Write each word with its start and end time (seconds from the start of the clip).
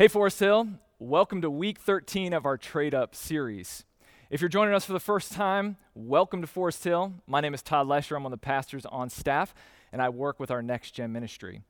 Hey, 0.00 0.08
Forest 0.08 0.40
Hill, 0.40 0.66
welcome 0.98 1.42
to 1.42 1.50
week 1.50 1.78
13 1.78 2.32
of 2.32 2.46
our 2.46 2.56
Trade 2.56 2.94
Up 2.94 3.14
series. 3.14 3.84
If 4.30 4.40
you're 4.40 4.48
joining 4.48 4.72
us 4.72 4.86
for 4.86 4.94
the 4.94 4.98
first 4.98 5.30
time, 5.30 5.76
welcome 5.94 6.40
to 6.40 6.46
Forest 6.46 6.82
Hill. 6.82 7.12
My 7.26 7.42
name 7.42 7.52
is 7.52 7.60
Todd 7.60 7.86
Lesher. 7.86 8.16
I'm 8.16 8.22
one 8.22 8.32
of 8.32 8.40
the 8.40 8.42
pastors 8.42 8.86
on 8.86 9.10
staff, 9.10 9.54
and 9.92 10.00
I 10.00 10.08
work 10.08 10.40
with 10.40 10.50
our 10.50 10.62
Next 10.62 10.92
Gen 10.92 11.12
ministry. 11.12 11.60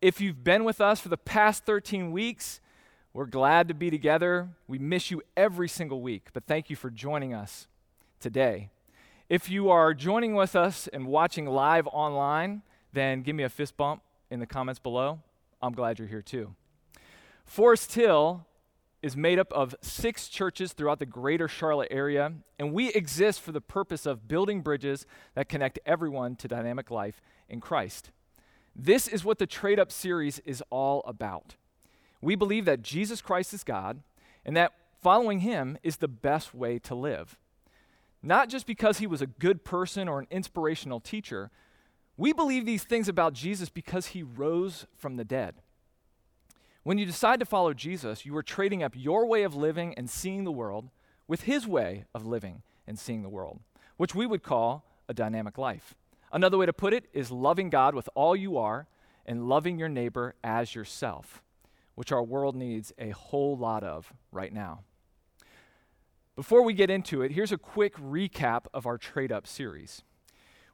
If 0.00 0.18
you've 0.18 0.42
been 0.42 0.64
with 0.64 0.80
us 0.80 0.98
for 0.98 1.10
the 1.10 1.18
past 1.18 1.66
13 1.66 2.10
weeks, 2.10 2.62
we're 3.12 3.26
glad 3.26 3.68
to 3.68 3.74
be 3.74 3.90
together. 3.90 4.48
We 4.66 4.78
miss 4.78 5.10
you 5.10 5.20
every 5.36 5.68
single 5.68 6.00
week, 6.00 6.28
but 6.32 6.46
thank 6.46 6.70
you 6.70 6.76
for 6.76 6.88
joining 6.88 7.34
us 7.34 7.66
today. 8.18 8.70
If 9.28 9.50
you 9.50 9.68
are 9.68 9.92
joining 9.92 10.34
with 10.34 10.56
us 10.56 10.88
and 10.90 11.06
watching 11.06 11.44
live 11.44 11.86
online, 11.88 12.62
then 12.94 13.20
give 13.20 13.36
me 13.36 13.42
a 13.42 13.50
fist 13.50 13.76
bump 13.76 14.00
in 14.30 14.40
the 14.40 14.46
comments 14.46 14.78
below. 14.78 15.20
I'm 15.60 15.74
glad 15.74 15.98
you're 15.98 16.08
here 16.08 16.22
too. 16.22 16.54
Forest 17.44 17.94
Hill 17.94 18.46
is 19.02 19.16
made 19.16 19.38
up 19.38 19.52
of 19.52 19.74
six 19.82 20.28
churches 20.28 20.72
throughout 20.72 20.98
the 20.98 21.06
greater 21.06 21.46
Charlotte 21.46 21.88
area, 21.90 22.32
and 22.58 22.72
we 22.72 22.88
exist 22.92 23.40
for 23.40 23.52
the 23.52 23.60
purpose 23.60 24.06
of 24.06 24.26
building 24.26 24.62
bridges 24.62 25.04
that 25.34 25.48
connect 25.48 25.78
everyone 25.84 26.36
to 26.36 26.48
dynamic 26.48 26.90
life 26.90 27.20
in 27.48 27.60
Christ. 27.60 28.10
This 28.74 29.06
is 29.06 29.24
what 29.24 29.38
the 29.38 29.46
Trade 29.46 29.78
Up 29.78 29.92
series 29.92 30.38
is 30.40 30.62
all 30.70 31.02
about. 31.06 31.54
We 32.20 32.34
believe 32.34 32.64
that 32.64 32.82
Jesus 32.82 33.20
Christ 33.20 33.52
is 33.52 33.62
God 33.62 34.00
and 34.44 34.56
that 34.56 34.72
following 35.02 35.40
him 35.40 35.76
is 35.82 35.98
the 35.98 36.08
best 36.08 36.54
way 36.54 36.78
to 36.80 36.94
live. 36.94 37.38
Not 38.22 38.48
just 38.48 38.66
because 38.66 38.98
he 38.98 39.06
was 39.06 39.20
a 39.20 39.26
good 39.26 39.64
person 39.64 40.08
or 40.08 40.18
an 40.18 40.26
inspirational 40.30 40.98
teacher, 40.98 41.50
we 42.16 42.32
believe 42.32 42.64
these 42.64 42.84
things 42.84 43.06
about 43.06 43.34
Jesus 43.34 43.68
because 43.68 44.08
he 44.08 44.22
rose 44.22 44.86
from 44.96 45.16
the 45.16 45.24
dead. 45.24 45.56
When 46.84 46.98
you 46.98 47.06
decide 47.06 47.40
to 47.40 47.46
follow 47.46 47.72
Jesus, 47.72 48.26
you 48.26 48.36
are 48.36 48.42
trading 48.42 48.82
up 48.82 48.92
your 48.94 49.24
way 49.24 49.42
of 49.42 49.56
living 49.56 49.94
and 49.94 50.08
seeing 50.08 50.44
the 50.44 50.52
world 50.52 50.90
with 51.26 51.44
his 51.44 51.66
way 51.66 52.04
of 52.14 52.26
living 52.26 52.62
and 52.86 52.98
seeing 52.98 53.22
the 53.22 53.30
world, 53.30 53.60
which 53.96 54.14
we 54.14 54.26
would 54.26 54.42
call 54.42 54.84
a 55.08 55.14
dynamic 55.14 55.56
life. 55.56 55.94
Another 56.30 56.58
way 56.58 56.66
to 56.66 56.74
put 56.74 56.92
it 56.92 57.06
is 57.14 57.30
loving 57.30 57.70
God 57.70 57.94
with 57.94 58.10
all 58.14 58.36
you 58.36 58.58
are 58.58 58.86
and 59.24 59.48
loving 59.48 59.78
your 59.78 59.88
neighbor 59.88 60.34
as 60.44 60.74
yourself, 60.74 61.42
which 61.94 62.12
our 62.12 62.22
world 62.22 62.54
needs 62.54 62.92
a 62.98 63.10
whole 63.10 63.56
lot 63.56 63.82
of 63.82 64.12
right 64.30 64.52
now. 64.52 64.80
Before 66.36 66.62
we 66.62 66.74
get 66.74 66.90
into 66.90 67.22
it, 67.22 67.32
here's 67.32 67.52
a 67.52 67.56
quick 67.56 67.96
recap 67.96 68.66
of 68.74 68.84
our 68.84 68.98
Trade 68.98 69.32
Up 69.32 69.46
series. 69.46 70.02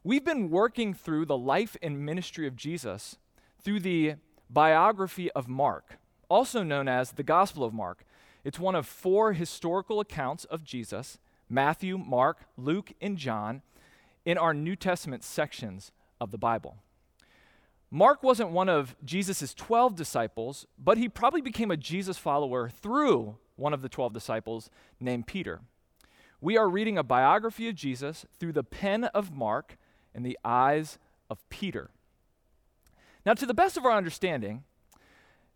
We've 0.02 0.24
been 0.24 0.50
working 0.50 0.92
through 0.92 1.27
the 1.27 1.39
life 1.39 1.77
and 1.80 2.05
ministry 2.05 2.48
of 2.48 2.56
Jesus 2.56 3.17
through 3.62 3.80
the 3.80 4.17
biography 4.53 5.31
of 5.33 5.48
Mark, 5.48 5.98
also 6.29 6.62
known 6.62 6.89
as 6.89 7.12
the 7.12 7.23
Gospel 7.23 7.65
of 7.65 7.73
Mark. 7.73 8.05
It's 8.45 8.59
one 8.59 8.75
of 8.75 8.87
four 8.87 9.33
historical 9.33 10.01
accounts 10.01 10.45
of 10.45 10.65
Jesus 10.65 11.19
Matthew, 11.48 11.98
Mark, 11.98 12.47
Luke, 12.57 12.92
and 13.01 13.17
John 13.17 13.62
in 14.25 14.39
our 14.39 14.55
New 14.55 14.77
Testament 14.77 15.25
sections 15.25 15.91
of 16.20 16.31
the 16.31 16.39
Bible. 16.39 16.77
Mark 17.91 18.23
wasn't 18.23 18.51
one 18.51 18.69
of 18.69 18.95
Jesus' 19.05 19.53
12 19.55 19.97
disciples, 19.97 20.64
but 20.79 20.97
he 20.97 21.09
probably 21.09 21.41
became 21.41 21.73
a 21.73 21.77
Jesus 21.77 22.19
follower 22.19 22.69
through 22.69 23.37
one 23.57 23.75
of 23.75 23.83
the 23.83 23.89
12 23.89 24.12
disciples 24.12 24.70
named 25.01 25.27
Peter. 25.27 25.61
We 26.41 26.57
are 26.57 26.69
reading 26.69 26.97
a 26.97 27.03
biography 27.03 27.69
of 27.69 27.75
Jesus 27.75 28.25
through 28.39 28.53
the 28.53 28.62
pen 28.62 29.05
of 29.05 29.35
Mark 29.35 29.77
and 30.14 30.25
the 30.25 30.39
eyes 30.45 30.98
of 31.29 31.47
Peter. 31.51 31.91
Now, 33.25 33.35
to 33.35 33.47
the 33.47 33.55
best 33.55 33.77
of 33.77 33.85
our 33.85 33.93
understanding, 33.93 34.65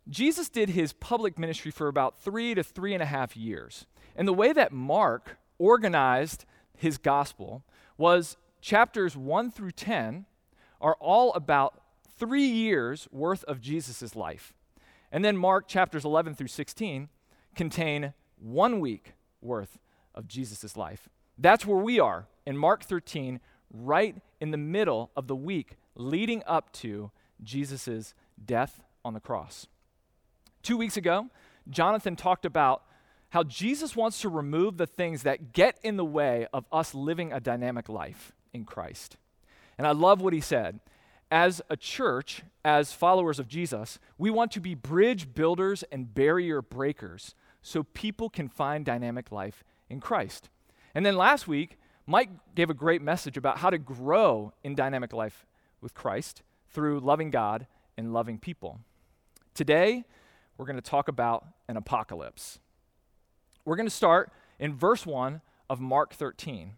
Jesus 0.07 0.49
did 0.49 0.69
his 0.69 0.93
public 0.93 1.39
ministry 1.39 1.71
for 1.71 1.87
about 1.87 2.19
three 2.19 2.53
to 2.53 2.63
three 2.63 2.93
and 2.93 3.01
a 3.01 3.07
half 3.07 3.35
years. 3.35 3.85
And 4.15 4.27
the 4.27 4.33
way 4.33 4.53
that 4.53 4.71
Mark 4.71 5.37
organized 5.57 6.45
his 6.77 6.97
gospel 6.97 7.63
was 7.97 8.37
chapters 8.61 9.17
1 9.17 9.51
through 9.51 9.71
10 9.71 10.25
are 10.79 10.95
all 10.99 11.33
about 11.33 11.81
three 12.17 12.45
years 12.45 13.07
worth 13.11 13.43
of 13.45 13.61
Jesus' 13.61 14.15
life. 14.15 14.53
And 15.11 15.23
then 15.23 15.37
Mark 15.37 15.67
chapters 15.67 16.05
11 16.05 16.35
through 16.35 16.47
16 16.47 17.09
contain 17.55 18.13
one 18.37 18.79
week 18.79 19.13
worth 19.41 19.79
of 20.13 20.27
Jesus' 20.27 20.77
life. 20.77 21.09
That's 21.37 21.65
where 21.65 21.77
we 21.77 21.99
are 21.99 22.27
in 22.45 22.57
Mark 22.57 22.83
13, 22.83 23.39
right 23.71 24.15
in 24.39 24.51
the 24.51 24.57
middle 24.57 25.11
of 25.15 25.27
the 25.27 25.35
week 25.35 25.77
leading 25.95 26.43
up 26.45 26.71
to 26.73 27.11
Jesus' 27.45 28.13
death 28.43 28.81
on 29.03 29.13
the 29.13 29.19
cross. 29.19 29.67
Two 30.63 30.77
weeks 30.77 30.97
ago, 30.97 31.27
Jonathan 31.69 32.15
talked 32.15 32.45
about 32.45 32.83
how 33.29 33.43
Jesus 33.43 33.95
wants 33.95 34.21
to 34.21 34.29
remove 34.29 34.77
the 34.77 34.87
things 34.87 35.23
that 35.23 35.53
get 35.53 35.77
in 35.83 35.97
the 35.97 36.05
way 36.05 36.47
of 36.53 36.65
us 36.71 36.95
living 36.95 37.31
a 37.31 37.39
dynamic 37.39 37.89
life 37.89 38.31
in 38.53 38.65
Christ. 38.65 39.17
And 39.77 39.85
I 39.85 39.91
love 39.91 40.21
what 40.21 40.33
he 40.33 40.41
said. 40.41 40.79
As 41.29 41.61
a 41.69 41.75
church, 41.75 42.43
as 42.63 42.93
followers 42.93 43.39
of 43.39 43.47
Jesus, 43.47 43.99
we 44.17 44.29
want 44.29 44.51
to 44.51 44.59
be 44.59 44.73
bridge 44.73 45.33
builders 45.33 45.83
and 45.91 46.13
barrier 46.13 46.61
breakers 46.61 47.35
so 47.61 47.83
people 47.83 48.29
can 48.29 48.47
find 48.47 48.85
dynamic 48.85 49.31
life 49.31 49.63
in 49.89 49.99
Christ. 49.99 50.49
And 50.93 51.05
then 51.05 51.17
last 51.17 51.47
week, 51.47 51.77
Mike 52.07 52.29
gave 52.53 52.69
a 52.69 52.75
great 52.75 53.01
message 53.01 53.37
about 53.37 53.57
how 53.57 53.69
to 53.69 53.77
grow 53.77 54.53
in 54.63 54.75
dynamic 54.75 55.13
life 55.13 55.45
with 55.81 55.93
Christ 55.93 56.43
through 56.75 56.99
loving 56.99 57.31
God 57.31 57.65
and 57.97 58.13
loving 58.13 58.37
people. 58.37 58.81
Today, 59.53 60.03
we're 60.57 60.65
going 60.65 60.75
to 60.75 60.81
talk 60.81 61.07
about 61.07 61.45
an 61.69 61.77
apocalypse. 61.77 62.59
We're 63.63 63.77
going 63.77 63.87
to 63.87 63.95
start 63.95 64.31
in 64.59 64.75
verse 64.75 65.05
1 65.05 65.41
of 65.69 65.79
Mark 65.79 66.13
13. 66.13 66.73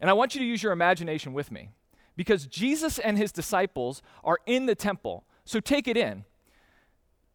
And 0.00 0.08
I 0.08 0.12
want 0.12 0.34
you 0.34 0.40
to 0.40 0.46
use 0.46 0.62
your 0.62 0.72
imagination 0.72 1.32
with 1.32 1.50
me 1.50 1.70
because 2.16 2.46
Jesus 2.46 3.00
and 3.00 3.18
his 3.18 3.32
disciples 3.32 4.00
are 4.22 4.38
in 4.46 4.66
the 4.66 4.76
temple. 4.76 5.24
So 5.44 5.58
take 5.58 5.88
it 5.88 5.96
in. 5.96 6.24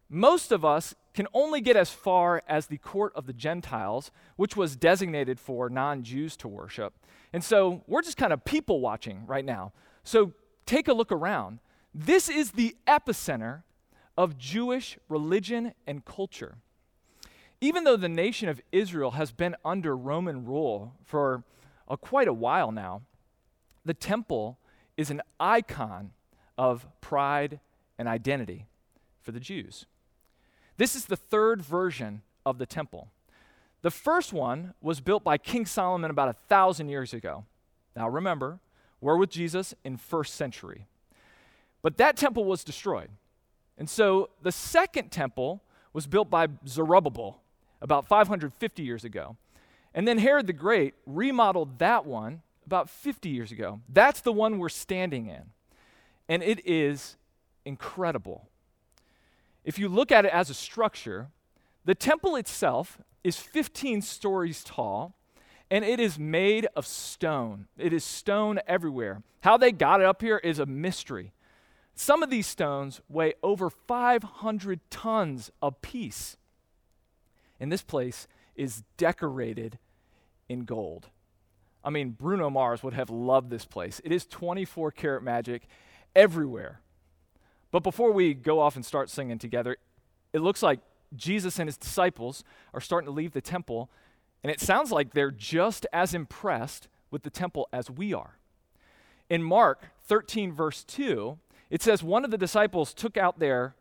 Most 0.08 0.50
of 0.50 0.64
us 0.64 0.94
can 1.12 1.26
only 1.34 1.60
get 1.60 1.76
as 1.76 1.90
far 1.90 2.42
as 2.48 2.66
the 2.66 2.78
court 2.78 3.12
of 3.14 3.26
the 3.26 3.34
Gentiles, 3.34 4.10
which 4.36 4.56
was 4.56 4.76
designated 4.76 5.38
for 5.38 5.68
non 5.68 6.02
Jews 6.02 6.38
to 6.38 6.48
worship. 6.48 6.94
And 7.34 7.44
so 7.44 7.84
we're 7.86 8.00
just 8.00 8.16
kind 8.16 8.32
of 8.32 8.46
people 8.46 8.80
watching 8.80 9.26
right 9.26 9.44
now. 9.44 9.72
So 10.04 10.32
take 10.64 10.88
a 10.88 10.94
look 10.94 11.12
around. 11.12 11.58
This 11.94 12.28
is 12.28 12.52
the 12.52 12.76
epicenter 12.86 13.62
of 14.16 14.38
Jewish 14.38 14.98
religion 15.08 15.74
and 15.86 16.04
culture. 16.04 16.56
Even 17.60 17.84
though 17.84 17.96
the 17.96 18.08
nation 18.08 18.48
of 18.48 18.60
Israel 18.70 19.12
has 19.12 19.32
been 19.32 19.56
under 19.64 19.96
Roman 19.96 20.44
rule 20.44 20.94
for 21.04 21.42
a, 21.88 21.96
quite 21.96 22.28
a 22.28 22.32
while 22.32 22.70
now, 22.70 23.02
the 23.84 23.94
temple 23.94 24.58
is 24.96 25.10
an 25.10 25.22
icon 25.40 26.10
of 26.56 26.86
pride 27.00 27.60
and 27.98 28.06
identity 28.06 28.66
for 29.22 29.32
the 29.32 29.40
Jews. 29.40 29.86
This 30.76 30.94
is 30.94 31.06
the 31.06 31.16
third 31.16 31.62
version 31.62 32.22
of 32.46 32.58
the 32.58 32.66
temple. 32.66 33.08
The 33.82 33.90
first 33.90 34.32
one 34.32 34.74
was 34.80 35.00
built 35.00 35.24
by 35.24 35.38
King 35.38 35.66
Solomon 35.66 36.10
about 36.10 36.28
a 36.28 36.36
thousand 36.48 36.88
years 36.88 37.12
ago. 37.12 37.44
Now 37.96 38.08
remember, 38.08 38.58
we're 39.00 39.16
with 39.16 39.30
Jesus 39.30 39.74
in 39.84 39.96
first 39.96 40.34
century. 40.34 40.86
But 41.82 41.96
that 41.98 42.16
temple 42.16 42.44
was 42.44 42.64
destroyed. 42.64 43.10
And 43.76 43.88
so 43.88 44.30
the 44.42 44.52
second 44.52 45.10
temple 45.10 45.62
was 45.92 46.06
built 46.06 46.28
by 46.28 46.48
Zerubbabel 46.66 47.40
about 47.80 48.08
550 48.08 48.82
years 48.82 49.04
ago. 49.04 49.36
And 49.94 50.06
then 50.06 50.18
Herod 50.18 50.46
the 50.46 50.52
Great 50.52 50.94
remodeled 51.06 51.78
that 51.78 52.04
one 52.04 52.42
about 52.66 52.90
50 52.90 53.28
years 53.28 53.52
ago. 53.52 53.80
That's 53.88 54.20
the 54.20 54.32
one 54.32 54.58
we're 54.58 54.68
standing 54.68 55.26
in. 55.26 55.44
And 56.28 56.42
it 56.42 56.66
is 56.66 57.16
incredible. 57.64 58.48
If 59.64 59.78
you 59.78 59.88
look 59.88 60.12
at 60.12 60.24
it 60.24 60.32
as 60.32 60.50
a 60.50 60.54
structure, 60.54 61.28
the 61.84 61.94
temple 61.94 62.36
itself 62.36 62.98
is 63.24 63.36
15 63.36 64.02
stories 64.02 64.62
tall 64.64 65.14
and 65.70 65.84
it 65.84 66.00
is 66.00 66.18
made 66.18 66.66
of 66.76 66.86
stone. 66.86 67.66
It 67.76 67.92
is 67.92 68.04
stone 68.04 68.60
everywhere. 68.66 69.22
How 69.40 69.56
they 69.56 69.72
got 69.72 70.00
it 70.00 70.06
up 70.06 70.22
here 70.22 70.38
is 70.38 70.58
a 70.58 70.66
mystery. 70.66 71.32
Some 72.00 72.22
of 72.22 72.30
these 72.30 72.46
stones 72.46 73.00
weigh 73.08 73.34
over 73.42 73.68
500 73.68 74.80
tons 74.88 75.50
apiece. 75.60 76.36
And 77.58 77.72
this 77.72 77.82
place 77.82 78.28
is 78.54 78.84
decorated 78.96 79.80
in 80.48 80.60
gold. 80.60 81.08
I 81.82 81.90
mean, 81.90 82.10
Bruno 82.10 82.50
Mars 82.50 82.84
would 82.84 82.94
have 82.94 83.10
loved 83.10 83.50
this 83.50 83.64
place. 83.64 84.00
It 84.04 84.12
is 84.12 84.26
24 84.26 84.92
karat 84.92 85.24
magic 85.24 85.66
everywhere. 86.14 86.82
But 87.72 87.82
before 87.82 88.12
we 88.12 88.32
go 88.32 88.60
off 88.60 88.76
and 88.76 88.86
start 88.86 89.10
singing 89.10 89.40
together, 89.40 89.76
it 90.32 90.38
looks 90.38 90.62
like 90.62 90.78
Jesus 91.16 91.58
and 91.58 91.66
his 91.66 91.76
disciples 91.76 92.44
are 92.72 92.80
starting 92.80 93.06
to 93.06 93.12
leave 93.12 93.32
the 93.32 93.40
temple, 93.40 93.90
and 94.44 94.52
it 94.52 94.60
sounds 94.60 94.92
like 94.92 95.14
they're 95.14 95.32
just 95.32 95.84
as 95.92 96.14
impressed 96.14 96.86
with 97.10 97.24
the 97.24 97.30
temple 97.30 97.68
as 97.72 97.90
we 97.90 98.14
are. 98.14 98.38
In 99.28 99.42
Mark 99.42 99.90
13, 100.04 100.52
verse 100.52 100.84
2, 100.84 101.38
it 101.70 101.82
says 101.82 102.02
one 102.02 102.24
of 102.24 102.30
the 102.30 102.38
disciples 102.38 102.94
took 102.94 103.16
out 103.16 103.38
their 103.38 103.74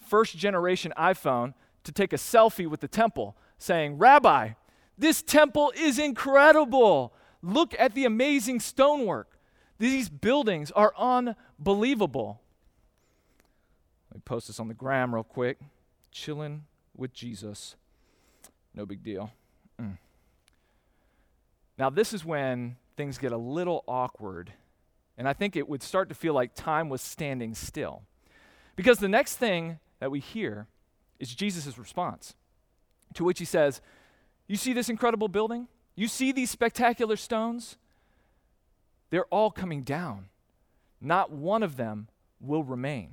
first 0.00 0.36
generation 0.36 0.92
iPhone, 0.98 1.54
to 1.84 1.92
take 1.92 2.12
a 2.12 2.16
selfie 2.16 2.66
with 2.66 2.80
the 2.80 2.88
temple, 2.88 3.36
saying, 3.58 3.98
Rabbi, 3.98 4.50
this 4.96 5.22
temple 5.22 5.72
is 5.76 5.98
incredible. 5.98 7.12
Look 7.42 7.74
at 7.78 7.94
the 7.94 8.04
amazing 8.06 8.60
stonework. 8.60 9.38
These 9.78 10.08
buildings 10.08 10.70
are 10.70 10.94
unbelievable. 10.96 12.40
Let 14.10 14.16
me 14.16 14.22
post 14.24 14.46
this 14.46 14.58
on 14.58 14.68
the 14.68 14.74
gram 14.74 15.14
real 15.14 15.24
quick. 15.24 15.58
Chilling 16.10 16.64
with 16.96 17.12
Jesus. 17.12 17.76
No 18.74 18.86
big 18.86 19.02
deal. 19.02 19.30
Mm. 19.80 19.98
Now, 21.76 21.90
this 21.90 22.12
is 22.12 22.24
when 22.24 22.76
things 22.96 23.18
get 23.18 23.32
a 23.32 23.36
little 23.36 23.84
awkward, 23.86 24.52
and 25.16 25.28
I 25.28 25.32
think 25.32 25.56
it 25.56 25.68
would 25.68 25.82
start 25.82 26.08
to 26.08 26.14
feel 26.14 26.34
like 26.34 26.54
time 26.54 26.88
was 26.88 27.00
standing 27.00 27.54
still. 27.54 28.02
Because 28.76 28.98
the 28.98 29.08
next 29.08 29.36
thing 29.36 29.78
that 30.00 30.10
we 30.10 30.20
hear 30.20 30.66
is 31.18 31.34
Jesus' 31.34 31.78
response, 31.78 32.34
to 33.14 33.24
which 33.24 33.38
he 33.38 33.44
says, 33.44 33.80
You 34.48 34.56
see 34.56 34.72
this 34.72 34.88
incredible 34.88 35.28
building? 35.28 35.68
You 35.94 36.08
see 36.08 36.32
these 36.32 36.50
spectacular 36.50 37.16
stones? 37.16 37.76
They're 39.10 39.26
all 39.26 39.50
coming 39.50 39.82
down. 39.82 40.26
Not 41.00 41.30
one 41.30 41.62
of 41.62 41.76
them 41.76 42.08
will 42.40 42.64
remain. 42.64 43.10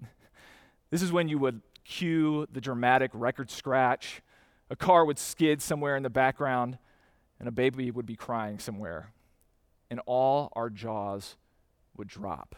this 0.90 1.02
is 1.02 1.12
when 1.12 1.28
you 1.28 1.38
would 1.38 1.62
cue 1.84 2.48
the 2.52 2.60
dramatic 2.60 3.12
record 3.14 3.50
scratch, 3.50 4.22
a 4.70 4.76
car 4.76 5.04
would 5.04 5.18
skid 5.18 5.62
somewhere 5.62 5.96
in 5.96 6.02
the 6.02 6.10
background, 6.10 6.78
and 7.38 7.48
a 7.48 7.52
baby 7.52 7.90
would 7.90 8.06
be 8.06 8.16
crying 8.16 8.58
somewhere, 8.58 9.12
and 9.90 10.00
all 10.06 10.52
our 10.54 10.70
jaws 10.70 11.36
would 11.96 12.08
drop. 12.08 12.56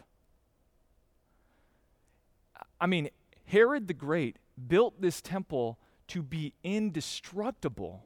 I 2.79 2.87
mean, 2.87 3.09
Herod 3.45 3.87
the 3.87 3.93
Great 3.93 4.37
built 4.67 5.01
this 5.01 5.21
temple 5.21 5.79
to 6.07 6.21
be 6.21 6.53
indestructible. 6.63 8.05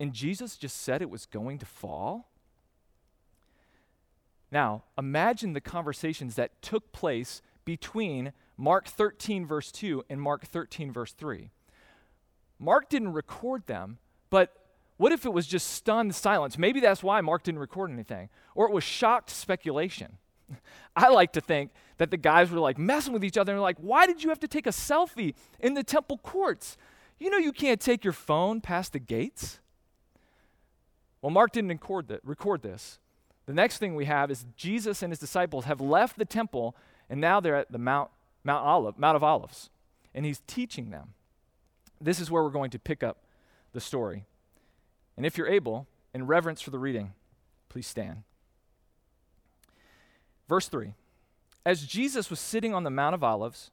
And 0.00 0.12
Jesus 0.12 0.56
just 0.56 0.80
said 0.80 1.02
it 1.02 1.10
was 1.10 1.26
going 1.26 1.58
to 1.58 1.66
fall? 1.66 2.30
Now, 4.50 4.84
imagine 4.96 5.52
the 5.52 5.60
conversations 5.60 6.36
that 6.36 6.62
took 6.62 6.92
place 6.92 7.42
between 7.64 8.32
Mark 8.56 8.86
13, 8.86 9.46
verse 9.46 9.70
2, 9.70 10.04
and 10.08 10.20
Mark 10.20 10.46
13, 10.46 10.92
verse 10.92 11.12
3. 11.12 11.50
Mark 12.58 12.88
didn't 12.88 13.12
record 13.12 13.66
them, 13.66 13.98
but 14.30 14.57
what 14.98 15.12
if 15.12 15.24
it 15.24 15.32
was 15.32 15.46
just 15.46 15.68
stunned 15.68 16.14
silence? 16.14 16.58
Maybe 16.58 16.80
that's 16.80 17.02
why 17.02 17.20
Mark 17.20 17.44
didn't 17.44 17.60
record 17.60 17.90
anything. 17.90 18.28
Or 18.54 18.68
it 18.68 18.72
was 18.72 18.84
shocked 18.84 19.30
speculation. 19.30 20.18
I 20.96 21.08
like 21.08 21.32
to 21.32 21.40
think 21.40 21.70
that 21.98 22.10
the 22.10 22.16
guys 22.16 22.50
were 22.50 22.58
like 22.58 22.78
messing 22.78 23.12
with 23.12 23.24
each 23.24 23.38
other 23.38 23.52
and 23.52 23.62
like, 23.62 23.78
why 23.78 24.06
did 24.06 24.22
you 24.22 24.28
have 24.28 24.40
to 24.40 24.48
take 24.48 24.66
a 24.66 24.70
selfie 24.70 25.34
in 25.60 25.74
the 25.74 25.84
temple 25.84 26.18
courts? 26.18 26.76
You 27.18 27.30
know 27.30 27.38
you 27.38 27.52
can't 27.52 27.80
take 27.80 28.04
your 28.04 28.12
phone 28.12 28.60
past 28.60 28.92
the 28.92 28.98
gates. 28.98 29.60
Well, 31.22 31.30
Mark 31.30 31.52
didn't 31.52 31.70
record, 31.70 32.08
that, 32.08 32.20
record 32.24 32.62
this. 32.62 32.98
The 33.46 33.54
next 33.54 33.78
thing 33.78 33.94
we 33.94 34.04
have 34.04 34.30
is 34.30 34.46
Jesus 34.56 35.02
and 35.02 35.12
his 35.12 35.18
disciples 35.18 35.64
have 35.64 35.80
left 35.80 36.18
the 36.18 36.24
temple 36.24 36.76
and 37.08 37.20
now 37.20 37.40
they're 37.40 37.56
at 37.56 37.72
the 37.72 37.78
Mount, 37.78 38.10
Mount, 38.42 38.64
Olive, 38.66 38.98
Mount 38.98 39.16
of 39.16 39.22
Olives 39.22 39.70
and 40.12 40.26
he's 40.26 40.42
teaching 40.48 40.90
them. 40.90 41.14
This 42.00 42.20
is 42.20 42.30
where 42.30 42.42
we're 42.42 42.50
going 42.50 42.70
to 42.70 42.78
pick 42.78 43.02
up 43.02 43.18
the 43.72 43.80
story. 43.80 44.24
And 45.18 45.26
if 45.26 45.36
you're 45.36 45.48
able, 45.48 45.88
in 46.14 46.28
reverence 46.28 46.62
for 46.62 46.70
the 46.70 46.78
reading, 46.78 47.12
please 47.68 47.88
stand. 47.88 48.22
Verse 50.48 50.68
3 50.68 50.94
As 51.66 51.84
Jesus 51.84 52.30
was 52.30 52.38
sitting 52.38 52.72
on 52.72 52.84
the 52.84 52.90
Mount 52.90 53.16
of 53.16 53.24
Olives, 53.24 53.72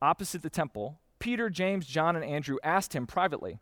opposite 0.00 0.40
the 0.40 0.48
temple, 0.48 0.98
Peter, 1.18 1.50
James, 1.50 1.86
John, 1.86 2.16
and 2.16 2.24
Andrew 2.24 2.56
asked 2.64 2.94
him 2.94 3.06
privately, 3.06 3.58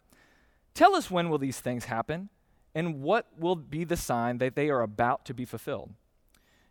Tell 0.73 0.94
us 0.94 1.11
when 1.11 1.28
will 1.28 1.38
these 1.38 1.58
things 1.58 1.87
happen, 1.87 2.28
and 2.76 3.02
what 3.02 3.26
will 3.37 3.56
be 3.56 3.82
the 3.82 3.96
sign 3.96 4.38
that 4.38 4.55
they 4.55 4.70
are 4.70 4.82
about 4.82 5.25
to 5.25 5.34
be 5.34 5.44
fulfilled? 5.44 5.94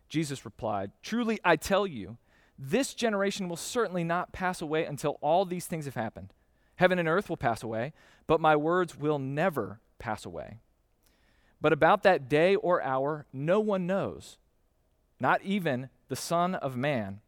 Jesus 0.08 0.46
replied, 0.46 0.90
Truly 1.02 1.38
I 1.44 1.56
tell 1.56 1.86
you, 1.86 2.16
this 2.58 2.94
generation 2.94 3.50
will 3.50 3.56
certainly 3.56 4.04
not 4.04 4.32
pass 4.32 4.62
away 4.62 4.86
until 4.86 5.18
all 5.20 5.44
these 5.44 5.66
things 5.66 5.84
have 5.84 5.96
happened. 5.96 6.32
Heaven 6.76 6.98
and 6.98 7.08
earth 7.08 7.28
will 7.28 7.36
pass 7.36 7.62
away, 7.62 7.92
but 8.26 8.40
my 8.40 8.56
words 8.56 8.96
will 8.96 9.18
never 9.18 9.80
pass 9.98 10.24
away. 10.24 10.60
But 11.60 11.72
about 11.72 12.02
that 12.02 12.28
day 12.28 12.54
or 12.54 12.82
hour, 12.82 13.26
no 13.32 13.60
one 13.60 13.86
knows 13.86 14.38
not 15.18 15.42
even 15.42 15.88
the 16.08 16.16
Son 16.16 16.54
of 16.54 16.76
Man, 16.76 17.20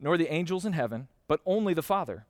nor 0.00 0.16
the 0.16 0.32
angels 0.32 0.66
in 0.66 0.72
heaven, 0.72 1.08
but 1.28 1.40
only 1.46 1.74
the 1.74 1.82
Father. 1.82 2.26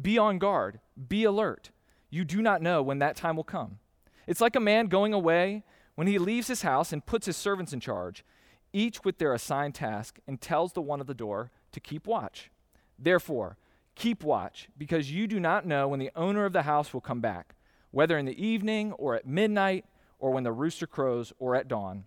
Be 0.00 0.18
on 0.18 0.38
guard, 0.38 0.80
be 1.08 1.24
alert. 1.24 1.70
You 2.10 2.24
do 2.24 2.42
not 2.42 2.62
know 2.62 2.82
when 2.82 2.98
that 2.98 3.16
time 3.16 3.36
will 3.36 3.44
come. 3.44 3.78
It's 4.26 4.40
like 4.40 4.54
a 4.54 4.60
man 4.60 4.86
going 4.86 5.12
away 5.12 5.64
when 5.94 6.06
he 6.06 6.18
leaves 6.18 6.48
his 6.48 6.62
house 6.62 6.92
and 6.92 7.04
puts 7.04 7.26
his 7.26 7.36
servants 7.36 7.72
in 7.72 7.80
charge, 7.80 8.24
each 8.72 9.04
with 9.04 9.18
their 9.18 9.34
assigned 9.34 9.74
task, 9.74 10.18
and 10.26 10.40
tells 10.40 10.72
the 10.72 10.82
one 10.82 11.00
at 11.00 11.06
the 11.06 11.14
door 11.14 11.50
to 11.72 11.80
keep 11.80 12.06
watch. 12.06 12.50
Therefore, 12.98 13.56
keep 13.94 14.22
watch, 14.22 14.68
because 14.78 15.10
you 15.10 15.26
do 15.26 15.40
not 15.40 15.66
know 15.66 15.88
when 15.88 15.98
the 15.98 16.12
owner 16.14 16.44
of 16.44 16.52
the 16.52 16.62
house 16.62 16.94
will 16.94 17.00
come 17.00 17.20
back, 17.20 17.54
whether 17.90 18.18
in 18.18 18.26
the 18.26 18.44
evening 18.44 18.92
or 18.92 19.14
at 19.14 19.26
midnight 19.26 19.84
or 20.18 20.30
when 20.30 20.44
the 20.44 20.52
rooster 20.52 20.86
crows 20.86 21.32
or 21.38 21.54
at 21.54 21.68
dawn. 21.68 22.04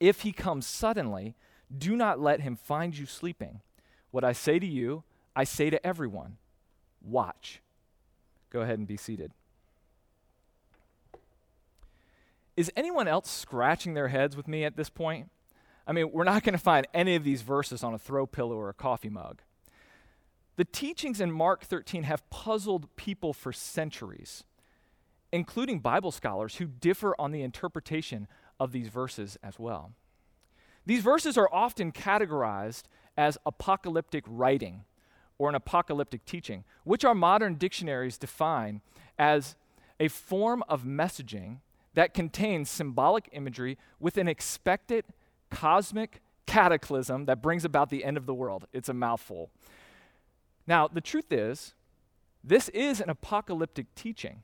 If 0.00 0.22
he 0.22 0.32
comes 0.32 0.66
suddenly, 0.66 1.34
do 1.76 1.96
not 1.96 2.20
let 2.20 2.40
him 2.40 2.56
find 2.56 2.96
you 2.96 3.06
sleeping. 3.06 3.60
What 4.10 4.24
I 4.24 4.32
say 4.32 4.58
to 4.58 4.66
you, 4.66 5.04
I 5.34 5.44
say 5.44 5.70
to 5.70 5.86
everyone 5.86 6.38
watch. 7.02 7.60
Go 8.50 8.60
ahead 8.60 8.78
and 8.78 8.88
be 8.88 8.96
seated. 8.96 9.32
Is 12.56 12.72
anyone 12.74 13.06
else 13.06 13.30
scratching 13.30 13.94
their 13.94 14.08
heads 14.08 14.36
with 14.36 14.48
me 14.48 14.64
at 14.64 14.76
this 14.76 14.88
point? 14.88 15.30
I 15.86 15.92
mean, 15.92 16.10
we're 16.10 16.24
not 16.24 16.42
going 16.42 16.54
to 16.54 16.58
find 16.58 16.86
any 16.94 17.14
of 17.14 17.22
these 17.22 17.42
verses 17.42 17.84
on 17.84 17.94
a 17.94 17.98
throw 17.98 18.26
pillow 18.26 18.56
or 18.56 18.68
a 18.68 18.74
coffee 18.74 19.10
mug. 19.10 19.42
The 20.56 20.64
teachings 20.64 21.20
in 21.20 21.30
Mark 21.30 21.64
13 21.64 22.04
have 22.04 22.28
puzzled 22.30 22.94
people 22.96 23.34
for 23.34 23.52
centuries, 23.52 24.44
including 25.36 25.80
Bible 25.80 26.10
scholars 26.10 26.56
who 26.56 26.64
differ 26.64 27.14
on 27.18 27.30
the 27.30 27.42
interpretation 27.42 28.26
of 28.58 28.72
these 28.72 28.88
verses 28.88 29.38
as 29.42 29.58
well. 29.58 29.92
These 30.86 31.02
verses 31.02 31.36
are 31.36 31.52
often 31.52 31.92
categorized 31.92 32.84
as 33.16 33.36
apocalyptic 33.44 34.24
writing 34.26 34.84
or 35.38 35.50
an 35.50 35.54
apocalyptic 35.54 36.24
teaching, 36.24 36.64
which 36.84 37.04
our 37.04 37.14
modern 37.14 37.56
dictionaries 37.56 38.16
define 38.16 38.80
as 39.18 39.56
a 40.00 40.08
form 40.08 40.64
of 40.68 40.84
messaging 40.84 41.58
that 41.92 42.14
contains 42.14 42.70
symbolic 42.70 43.28
imagery 43.32 43.76
with 44.00 44.16
an 44.16 44.28
expected 44.28 45.04
cosmic 45.50 46.22
cataclysm 46.46 47.26
that 47.26 47.42
brings 47.42 47.64
about 47.64 47.90
the 47.90 48.04
end 48.04 48.16
of 48.16 48.24
the 48.24 48.34
world. 48.34 48.66
It's 48.72 48.88
a 48.88 48.94
mouthful. 48.94 49.50
Now, 50.66 50.88
the 50.88 51.00
truth 51.00 51.30
is, 51.30 51.74
this 52.42 52.68
is 52.70 53.00
an 53.00 53.10
apocalyptic 53.10 53.94
teaching, 53.94 54.42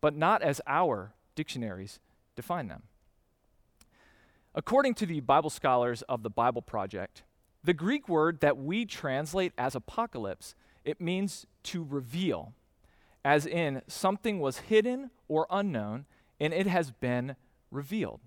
but 0.00 0.16
not 0.16 0.42
as 0.42 0.60
our 0.66 1.14
dictionaries 1.34 2.00
define 2.36 2.68
them. 2.68 2.84
According 4.54 4.94
to 4.94 5.06
the 5.06 5.20
Bible 5.20 5.50
scholars 5.50 6.02
of 6.02 6.22
the 6.22 6.30
Bible 6.30 6.62
Project, 6.62 7.22
the 7.62 7.74
Greek 7.74 8.08
word 8.08 8.40
that 8.40 8.56
we 8.56 8.84
translate 8.84 9.52
as 9.58 9.74
apocalypse, 9.74 10.54
it 10.84 11.00
means 11.00 11.46
to 11.64 11.84
reveal, 11.84 12.54
as 13.24 13.46
in 13.46 13.82
something 13.86 14.40
was 14.40 14.58
hidden 14.58 15.10
or 15.28 15.46
unknown 15.50 16.06
and 16.40 16.54
it 16.54 16.66
has 16.66 16.90
been 16.90 17.36
revealed. 17.70 18.20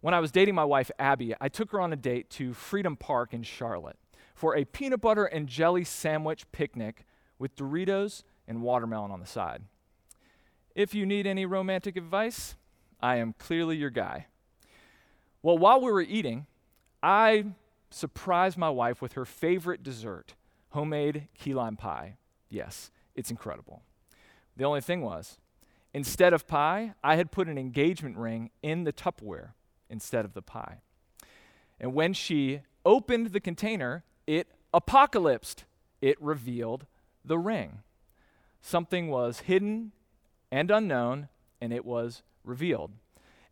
When 0.00 0.14
I 0.14 0.20
was 0.20 0.30
dating 0.30 0.54
my 0.54 0.64
wife 0.64 0.90
Abby, 0.98 1.34
I 1.40 1.48
took 1.48 1.72
her 1.72 1.80
on 1.80 1.92
a 1.92 1.96
date 1.96 2.30
to 2.30 2.52
Freedom 2.52 2.96
Park 2.96 3.32
in 3.32 3.42
Charlotte 3.42 3.98
for 4.34 4.56
a 4.56 4.64
peanut 4.64 5.00
butter 5.00 5.24
and 5.24 5.48
jelly 5.48 5.84
sandwich 5.84 6.50
picnic 6.52 7.06
with 7.38 7.56
Doritos 7.56 8.22
and 8.46 8.62
watermelon 8.62 9.10
on 9.10 9.20
the 9.20 9.26
side. 9.26 9.62
If 10.76 10.94
you 10.94 11.06
need 11.06 11.26
any 11.26 11.46
romantic 11.46 11.96
advice, 11.96 12.54
I 13.00 13.16
am 13.16 13.34
clearly 13.38 13.78
your 13.78 13.88
guy. 13.88 14.26
Well, 15.40 15.56
while 15.56 15.80
we 15.80 15.90
were 15.90 16.02
eating, 16.02 16.44
I 17.02 17.46
surprised 17.88 18.58
my 18.58 18.68
wife 18.68 19.00
with 19.00 19.14
her 19.14 19.24
favorite 19.24 19.82
dessert, 19.82 20.34
homemade 20.72 21.28
key 21.38 21.54
lime 21.54 21.78
pie. 21.78 22.18
Yes, 22.50 22.90
it's 23.14 23.30
incredible. 23.30 23.80
The 24.54 24.64
only 24.64 24.82
thing 24.82 25.00
was, 25.00 25.38
instead 25.94 26.34
of 26.34 26.46
pie, 26.46 26.92
I 27.02 27.16
had 27.16 27.32
put 27.32 27.48
an 27.48 27.56
engagement 27.56 28.18
ring 28.18 28.50
in 28.62 28.84
the 28.84 28.92
Tupperware 28.92 29.52
instead 29.88 30.26
of 30.26 30.34
the 30.34 30.42
pie. 30.42 30.82
And 31.80 31.94
when 31.94 32.12
she 32.12 32.60
opened 32.84 33.28
the 33.28 33.40
container, 33.40 34.04
it 34.26 34.48
apocalypsed. 34.74 35.64
It 36.02 36.20
revealed 36.20 36.84
the 37.24 37.38
ring. 37.38 37.78
Something 38.60 39.08
was 39.08 39.40
hidden 39.40 39.92
and 40.50 40.70
unknown, 40.70 41.28
and 41.60 41.72
it 41.72 41.84
was 41.84 42.22
revealed. 42.44 42.92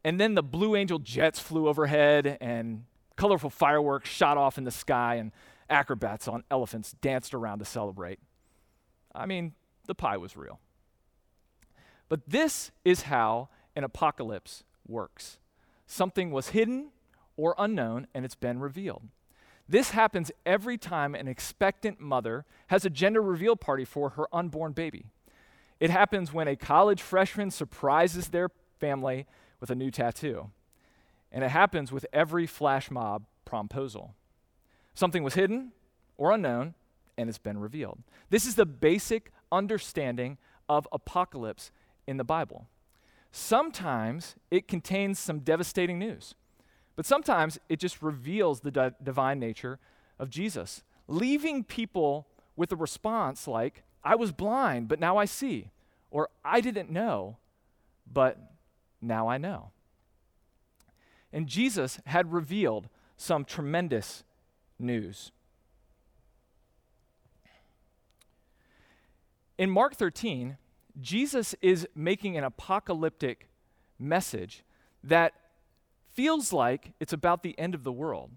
And 0.02 0.20
then 0.20 0.34
the 0.34 0.42
Blue 0.42 0.76
Angel 0.76 0.98
jets 0.98 1.38
flew 1.38 1.68
overhead, 1.68 2.38
and 2.40 2.84
colorful 3.16 3.50
fireworks 3.50 4.10
shot 4.10 4.36
off 4.36 4.58
in 4.58 4.64
the 4.64 4.70
sky, 4.70 5.16
and 5.16 5.32
acrobats 5.70 6.28
on 6.28 6.44
elephants 6.50 6.92
danced 7.00 7.34
around 7.34 7.58
to 7.60 7.64
celebrate. 7.64 8.18
I 9.14 9.26
mean, 9.26 9.54
the 9.86 9.94
pie 9.94 10.16
was 10.16 10.36
real. 10.36 10.60
But 12.08 12.28
this 12.28 12.70
is 12.84 13.02
how 13.02 13.48
an 13.74 13.84
apocalypse 13.84 14.64
works 14.86 15.38
something 15.86 16.30
was 16.30 16.48
hidden 16.48 16.90
or 17.36 17.54
unknown, 17.58 18.06
and 18.14 18.24
it's 18.24 18.34
been 18.34 18.58
revealed. 18.58 19.02
This 19.68 19.90
happens 19.90 20.30
every 20.44 20.76
time 20.76 21.14
an 21.14 21.28
expectant 21.28 22.00
mother 22.00 22.44
has 22.68 22.84
a 22.84 22.90
gender 22.90 23.22
reveal 23.22 23.56
party 23.56 23.84
for 23.84 24.10
her 24.10 24.26
unborn 24.32 24.72
baby. 24.72 25.06
It 25.80 25.90
happens 25.90 26.32
when 26.32 26.48
a 26.48 26.56
college 26.56 27.02
freshman 27.02 27.50
surprises 27.50 28.28
their 28.28 28.50
family 28.78 29.26
with 29.60 29.70
a 29.70 29.74
new 29.74 29.90
tattoo. 29.90 30.50
And 31.32 31.42
it 31.42 31.50
happens 31.50 31.90
with 31.90 32.06
every 32.12 32.46
flash 32.46 32.90
mob 32.90 33.24
promposal. 33.46 34.10
Something 34.94 35.22
was 35.22 35.34
hidden 35.34 35.72
or 36.16 36.30
unknown, 36.30 36.74
and 37.18 37.28
it's 37.28 37.38
been 37.38 37.58
revealed. 37.58 37.98
This 38.30 38.46
is 38.46 38.54
the 38.54 38.66
basic 38.66 39.32
understanding 39.50 40.38
of 40.68 40.88
apocalypse 40.92 41.70
in 42.06 42.16
the 42.16 42.24
Bible. 42.24 42.66
Sometimes 43.32 44.36
it 44.50 44.68
contains 44.68 45.18
some 45.18 45.40
devastating 45.40 45.98
news, 45.98 46.34
but 46.94 47.04
sometimes 47.04 47.58
it 47.68 47.80
just 47.80 48.00
reveals 48.00 48.60
the 48.60 48.70
di- 48.70 48.92
divine 49.02 49.40
nature 49.40 49.80
of 50.18 50.30
Jesus, 50.30 50.84
leaving 51.08 51.64
people 51.64 52.28
with 52.54 52.70
a 52.70 52.76
response 52.76 53.48
like, 53.48 53.82
I 54.04 54.14
was 54.16 54.32
blind, 54.32 54.88
but 54.88 55.00
now 55.00 55.16
I 55.16 55.24
see, 55.24 55.70
or 56.10 56.28
I 56.44 56.60
didn't 56.60 56.90
know, 56.90 57.38
but 58.10 58.38
now 59.00 59.28
I 59.28 59.38
know. 59.38 59.70
And 61.32 61.46
Jesus 61.46 61.98
had 62.06 62.32
revealed 62.32 62.88
some 63.16 63.44
tremendous 63.44 64.22
news. 64.78 65.32
In 69.56 69.70
Mark 69.70 69.94
13, 69.94 70.58
Jesus 71.00 71.54
is 71.62 71.88
making 71.94 72.36
an 72.36 72.44
apocalyptic 72.44 73.48
message 73.98 74.64
that 75.02 75.32
feels 76.12 76.52
like 76.52 76.92
it's 77.00 77.12
about 77.12 77.42
the 77.42 77.58
end 77.58 77.74
of 77.74 77.84
the 77.84 77.92
world, 77.92 78.30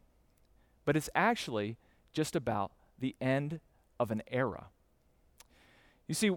but 0.86 0.96
it's 0.96 1.10
actually 1.14 1.78
just 2.14 2.36
about 2.36 2.72
the 3.00 3.16
end 3.22 3.60
of 4.00 4.10
an 4.12 4.24
era. 4.32 4.68
You 6.08 6.16
see, 6.16 6.32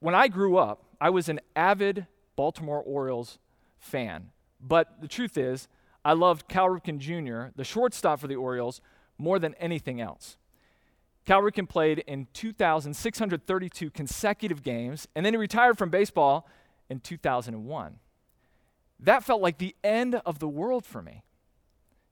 when 0.00 0.14
I 0.14 0.28
grew 0.28 0.56
up, 0.56 0.84
I 1.00 1.10
was 1.10 1.28
an 1.28 1.40
avid 1.54 2.06
Baltimore 2.34 2.82
Orioles 2.82 3.38
fan. 3.78 4.30
But 4.60 5.00
the 5.00 5.08
truth 5.08 5.38
is, 5.38 5.68
I 6.04 6.12
loved 6.12 6.48
Cal 6.48 6.68
Ripken 6.68 6.98
Jr., 6.98 7.52
the 7.56 7.64
shortstop 7.64 8.20
for 8.20 8.26
the 8.26 8.36
Orioles, 8.36 8.80
more 9.18 9.38
than 9.38 9.54
anything 9.54 10.00
else. 10.00 10.36
Cal 11.24 11.42
Ripken 11.42 11.68
played 11.68 11.98
in 12.06 12.28
2,632 12.32 13.90
consecutive 13.90 14.62
games, 14.62 15.08
and 15.14 15.26
then 15.26 15.32
he 15.32 15.38
retired 15.38 15.76
from 15.76 15.90
baseball 15.90 16.48
in 16.88 17.00
2001. 17.00 17.98
That 19.00 19.24
felt 19.24 19.42
like 19.42 19.58
the 19.58 19.74
end 19.82 20.14
of 20.24 20.38
the 20.38 20.48
world 20.48 20.86
for 20.86 21.02
me. 21.02 21.22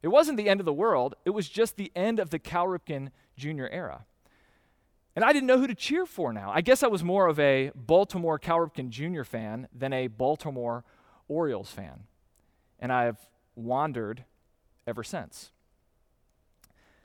It 0.03 0.09
wasn't 0.09 0.37
the 0.37 0.49
end 0.49 0.61
of 0.61 0.67
the 0.67 0.73
world, 0.73 1.15
it 1.25 1.31
was 1.31 1.49
just 1.49 1.77
the 1.77 1.93
end 1.95 2.19
of 2.19 2.31
the 2.31 2.39
Cal 2.39 2.67
Ripken 2.67 3.11
Jr. 3.37 3.67
era. 3.71 4.05
And 5.17 5.25
I 5.25 5.33
didn't 5.33 5.47
know 5.47 5.59
who 5.59 5.67
to 5.67 5.75
cheer 5.75 6.07
for 6.07 6.33
now. 6.33 6.51
I 6.53 6.61
guess 6.61 6.83
I 6.83 6.89
was 6.89 7.05
more 7.05 7.29
of 7.29 7.39
a 7.39 7.71
Baltimore 7.75 8.39
Cal 8.39 8.59
Ripken 8.59 8.91
Jr. 8.91 9.23
fan 9.23 9.69
than 9.73 9.93
a 9.93 10.09
Baltimore 10.09 10.85
Orioles 11.29 11.71
fan. 11.71 12.05
And 12.81 12.93
I've 12.93 13.19
wandered 13.55 14.25
ever 14.87 15.05
since. 15.05 15.53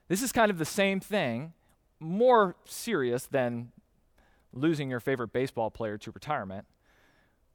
This 0.07 0.23
is 0.23 0.31
kind 0.31 0.49
of 0.49 0.57
the 0.57 0.65
same 0.65 0.99
thing 0.99 1.53
more 1.99 2.55
serious 2.65 3.27
than 3.27 3.71
losing 4.53 4.89
your 4.89 4.99
favorite 4.99 5.31
baseball 5.31 5.69
player 5.69 5.97
to 5.99 6.11
retirement. 6.11 6.65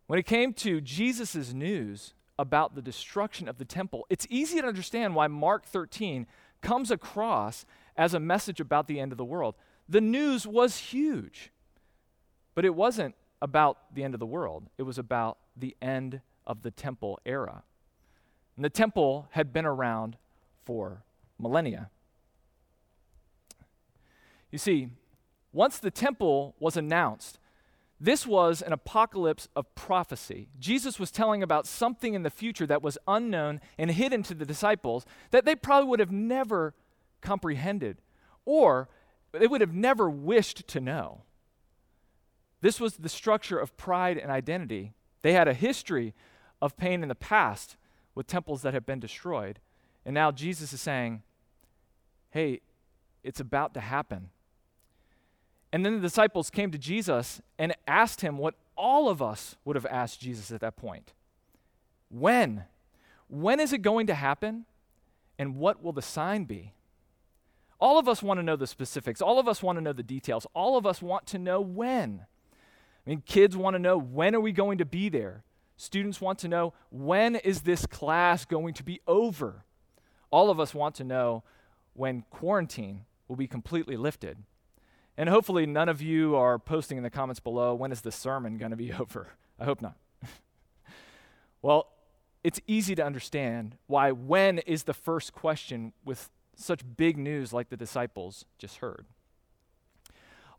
When 0.06 0.18
it 0.18 0.26
came 0.26 0.52
to 0.54 0.80
Jesus' 0.80 1.52
news 1.52 2.14
about 2.38 2.74
the 2.74 2.82
destruction 2.82 3.48
of 3.48 3.58
the 3.58 3.64
temple, 3.64 4.06
it's 4.08 4.26
easy 4.30 4.60
to 4.60 4.66
understand 4.66 5.14
why 5.14 5.26
Mark 5.26 5.64
13 5.64 6.26
comes 6.60 6.90
across 6.90 7.64
as 7.96 8.14
a 8.14 8.20
message 8.20 8.60
about 8.60 8.86
the 8.86 9.00
end 9.00 9.12
of 9.12 9.18
the 9.18 9.24
world. 9.24 9.54
The 9.88 10.00
news 10.00 10.46
was 10.46 10.78
huge, 10.78 11.50
but 12.54 12.64
it 12.64 12.74
wasn't 12.74 13.14
about 13.42 13.94
the 13.94 14.02
end 14.02 14.14
of 14.14 14.20
the 14.20 14.26
world, 14.26 14.68
it 14.78 14.82
was 14.82 14.98
about 14.98 15.38
the 15.56 15.76
end 15.82 16.20
of 16.46 16.62
the 16.62 16.70
temple 16.70 17.18
era. 17.26 17.62
And 18.56 18.64
the 18.64 18.70
temple 18.70 19.28
had 19.30 19.52
been 19.52 19.66
around 19.66 20.16
for 20.64 21.02
millennia. 21.38 21.90
You 24.50 24.58
see, 24.58 24.88
once 25.52 25.78
the 25.78 25.90
temple 25.90 26.54
was 26.58 26.76
announced, 26.76 27.38
this 28.00 28.26
was 28.26 28.60
an 28.60 28.72
apocalypse 28.72 29.48
of 29.56 29.72
prophecy. 29.74 30.48
Jesus 30.58 30.98
was 30.98 31.10
telling 31.10 31.42
about 31.42 31.66
something 31.66 32.14
in 32.14 32.22
the 32.22 32.30
future 32.30 32.66
that 32.66 32.82
was 32.82 32.98
unknown 33.06 33.60
and 33.78 33.90
hidden 33.90 34.22
to 34.24 34.34
the 34.34 34.44
disciples 34.44 35.06
that 35.30 35.44
they 35.44 35.54
probably 35.54 35.88
would 35.88 36.00
have 36.00 36.10
never 36.10 36.74
comprehended 37.20 37.98
or 38.44 38.88
they 39.40 39.46
would 39.46 39.60
have 39.60 39.74
never 39.74 40.08
wished 40.08 40.66
to 40.68 40.80
know. 40.80 41.22
This 42.60 42.80
was 42.80 42.96
the 42.96 43.08
structure 43.08 43.58
of 43.58 43.76
pride 43.76 44.16
and 44.16 44.30
identity. 44.30 44.92
They 45.22 45.32
had 45.32 45.48
a 45.48 45.54
history 45.54 46.14
of 46.62 46.76
pain 46.76 47.02
in 47.02 47.08
the 47.08 47.14
past 47.14 47.76
with 48.14 48.26
temples 48.26 48.62
that 48.62 48.74
have 48.74 48.86
been 48.86 49.00
destroyed. 49.00 49.58
And 50.04 50.14
now 50.14 50.30
Jesus 50.30 50.72
is 50.72 50.80
saying, 50.80 51.22
hey, 52.30 52.60
it's 53.22 53.40
about 53.40 53.74
to 53.74 53.80
happen. 53.80 54.30
And 55.72 55.84
then 55.84 55.94
the 55.94 56.00
disciples 56.00 56.50
came 56.50 56.70
to 56.70 56.78
Jesus 56.78 57.40
and 57.58 57.74
asked 57.86 58.20
him 58.20 58.38
what 58.38 58.54
all 58.76 59.08
of 59.08 59.20
us 59.20 59.56
would 59.64 59.76
have 59.76 59.86
asked 59.86 60.20
Jesus 60.20 60.50
at 60.50 60.60
that 60.60 60.76
point 60.76 61.12
When? 62.08 62.64
When 63.28 63.58
is 63.58 63.72
it 63.72 63.78
going 63.82 64.06
to 64.06 64.14
happen? 64.14 64.66
And 65.38 65.56
what 65.56 65.82
will 65.82 65.92
the 65.92 66.02
sign 66.02 66.44
be? 66.44 66.74
All 67.84 67.98
of 67.98 68.08
us 68.08 68.22
want 68.22 68.38
to 68.38 68.42
know 68.42 68.56
the 68.56 68.66
specifics. 68.66 69.20
All 69.20 69.38
of 69.38 69.46
us 69.46 69.62
want 69.62 69.76
to 69.76 69.82
know 69.82 69.92
the 69.92 70.02
details. 70.02 70.46
All 70.54 70.78
of 70.78 70.86
us 70.86 71.02
want 71.02 71.26
to 71.26 71.38
know 71.38 71.60
when. 71.60 72.24
I 73.06 73.10
mean, 73.10 73.22
kids 73.26 73.58
want 73.58 73.74
to 73.74 73.78
know 73.78 73.98
when 73.98 74.34
are 74.34 74.40
we 74.40 74.52
going 74.52 74.78
to 74.78 74.86
be 74.86 75.10
there? 75.10 75.44
Students 75.76 76.18
want 76.18 76.38
to 76.38 76.48
know 76.48 76.72
when 76.88 77.36
is 77.36 77.60
this 77.60 77.84
class 77.84 78.46
going 78.46 78.72
to 78.72 78.82
be 78.82 79.02
over? 79.06 79.66
All 80.30 80.48
of 80.48 80.58
us 80.58 80.72
want 80.72 80.94
to 80.94 81.04
know 81.04 81.42
when 81.92 82.24
quarantine 82.30 83.04
will 83.28 83.36
be 83.36 83.46
completely 83.46 83.98
lifted. 83.98 84.38
And 85.18 85.28
hopefully, 85.28 85.66
none 85.66 85.90
of 85.90 86.00
you 86.00 86.36
are 86.36 86.58
posting 86.58 86.96
in 86.96 87.04
the 87.04 87.10
comments 87.10 87.38
below, 87.38 87.74
when 87.74 87.92
is 87.92 88.00
the 88.00 88.10
sermon 88.10 88.56
going 88.56 88.70
to 88.70 88.78
be 88.78 88.92
over? 88.98 89.34
I 89.60 89.66
hope 89.66 89.82
not. 89.82 89.96
well, 91.60 91.88
it's 92.42 92.62
easy 92.66 92.94
to 92.94 93.04
understand 93.04 93.76
why 93.88 94.10
when 94.10 94.60
is 94.60 94.84
the 94.84 94.94
first 94.94 95.34
question 95.34 95.92
with 96.02 96.30
such 96.56 96.80
big 96.96 97.16
news 97.16 97.52
like 97.52 97.68
the 97.68 97.76
disciples 97.76 98.44
just 98.58 98.78
heard. 98.78 99.06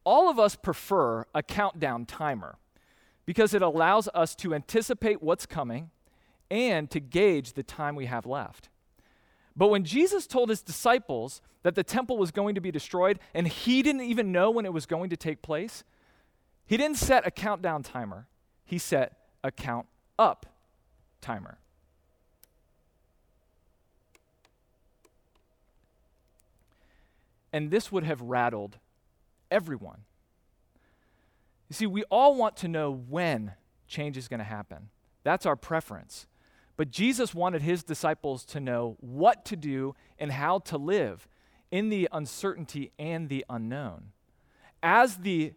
All 0.03 0.29
of 0.29 0.39
us 0.39 0.55
prefer 0.55 1.25
a 1.33 1.41
countdown 1.41 2.05
timer 2.05 2.57
because 3.25 3.53
it 3.53 3.61
allows 3.61 4.07
us 4.13 4.35
to 4.35 4.53
anticipate 4.53 5.23
what's 5.23 5.45
coming 5.45 5.89
and 6.51 6.89
to 6.91 6.99
gauge 6.99 7.53
the 7.53 7.63
time 7.63 7.95
we 7.95 8.05
have 8.05 8.25
left. 8.25 8.69
But 9.55 9.69
when 9.69 9.83
Jesus 9.83 10.27
told 10.27 10.49
his 10.49 10.61
disciples 10.61 11.41
that 11.63 11.75
the 11.75 11.83
temple 11.83 12.17
was 12.17 12.31
going 12.31 12.55
to 12.55 12.61
be 12.61 12.71
destroyed 12.71 13.19
and 13.33 13.47
he 13.47 13.81
didn't 13.81 14.01
even 14.01 14.31
know 14.31 14.51
when 14.51 14.65
it 14.65 14.73
was 14.73 14.85
going 14.85 15.09
to 15.09 15.17
take 15.17 15.41
place, 15.41 15.83
he 16.65 16.77
didn't 16.77 16.97
set 16.97 17.25
a 17.25 17.31
countdown 17.31 17.81
timer. 17.81 18.27
He 18.65 18.77
set 18.77 19.17
a 19.43 19.51
count 19.51 19.87
up 20.19 20.45
timer. 21.21 21.57
And 27.55 27.71
this 27.71 27.89
would 27.89 28.03
have 28.03 28.19
rattled 28.19 28.79
everyone. 29.49 30.01
You 31.69 31.73
see, 31.73 31.85
we 31.85 32.03
all 32.11 32.35
want 32.35 32.57
to 32.57 32.67
know 32.67 32.91
when 32.91 33.53
change 33.87 34.17
is 34.17 34.27
going 34.27 34.39
to 34.39 34.43
happen. 34.43 34.89
That's 35.23 35.45
our 35.45 35.55
preference. 35.55 36.27
But 36.75 36.91
Jesus 36.91 37.33
wanted 37.33 37.61
his 37.61 37.81
disciples 37.81 38.43
to 38.47 38.59
know 38.59 38.97
what 38.99 39.45
to 39.45 39.55
do 39.55 39.95
and 40.19 40.33
how 40.33 40.59
to 40.59 40.77
live 40.77 41.29
in 41.71 41.87
the 41.87 42.09
uncertainty 42.11 42.91
and 42.99 43.29
the 43.29 43.45
unknown. 43.49 44.07
As 44.83 45.15
the 45.15 45.53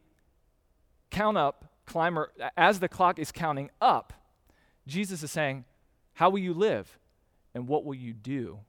count 1.10 1.36
up 1.36 1.64
climber, 1.84 2.30
as 2.56 2.78
the 2.78 2.88
clock 2.88 3.18
is 3.18 3.32
counting 3.32 3.70
up, 3.80 4.12
Jesus 4.86 5.24
is 5.24 5.32
saying, 5.32 5.64
How 6.12 6.30
will 6.30 6.38
you 6.38 6.54
live? 6.54 6.96
And 7.56 7.66
what 7.66 7.84
will 7.84 7.96
you 7.96 8.12
do 8.12 8.60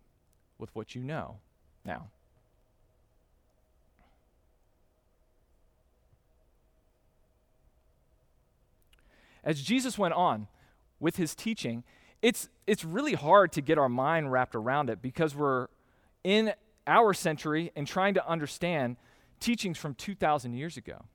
with 0.57 0.74
what 0.74 0.95
you 0.95 1.03
know 1.03 1.38
now? 1.86 2.07
As 9.43 9.62
Jesus 9.62 9.98
went 9.98 10.13
on 10.13 10.48
with 11.00 11.15
his 11.15 11.36
teaching, 11.36 11.84
it's, 12.22 12.50
it's 12.67 12.84
really 12.84 13.13
hard 13.13 13.51
to 13.53 13.62
get 13.62 13.77
our 13.77 13.89
mind 13.89 14.31
wrapped 14.31 14.55
around 14.55 14.89
it 14.89 15.01
because 15.01 15.36
we're 15.36 15.67
in 16.24 16.53
our 16.86 17.13
century 17.13 17.72
and 17.75 17.88
trying 17.88 18.13
to 18.15 18.27
understand 18.27 18.98
teachings 19.39 19.77
from 19.77 19.93
2,000 19.93 20.53
years 20.53 20.75
ago. 20.75 21.05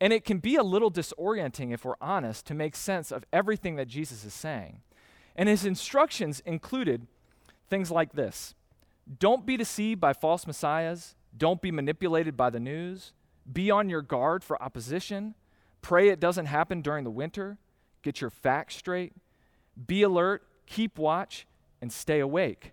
And 0.00 0.12
it 0.12 0.24
can 0.24 0.38
be 0.38 0.56
a 0.56 0.64
little 0.64 0.90
disorienting, 0.90 1.72
if 1.72 1.84
we're 1.84 1.94
honest, 2.00 2.46
to 2.46 2.54
make 2.54 2.74
sense 2.74 3.12
of 3.12 3.24
everything 3.32 3.76
that 3.76 3.86
Jesus 3.86 4.24
is 4.24 4.34
saying. 4.34 4.80
And 5.36 5.48
his 5.48 5.64
instructions 5.64 6.40
included 6.40 7.06
things 7.70 7.90
like 7.90 8.12
this 8.12 8.54
Don't 9.18 9.46
be 9.46 9.56
deceived 9.56 10.00
by 10.00 10.12
false 10.12 10.46
messiahs, 10.46 11.14
don't 11.36 11.62
be 11.62 11.70
manipulated 11.70 12.36
by 12.36 12.50
the 12.50 12.58
news, 12.58 13.12
be 13.50 13.70
on 13.70 13.88
your 13.88 14.02
guard 14.02 14.42
for 14.42 14.60
opposition, 14.60 15.34
pray 15.82 16.08
it 16.08 16.20
doesn't 16.20 16.46
happen 16.46 16.80
during 16.80 17.04
the 17.04 17.10
winter, 17.10 17.58
get 18.02 18.20
your 18.20 18.30
facts 18.30 18.76
straight, 18.76 19.12
be 19.86 20.02
alert, 20.02 20.42
keep 20.66 20.98
watch, 20.98 21.46
and 21.80 21.92
stay 21.92 22.20
awake. 22.20 22.72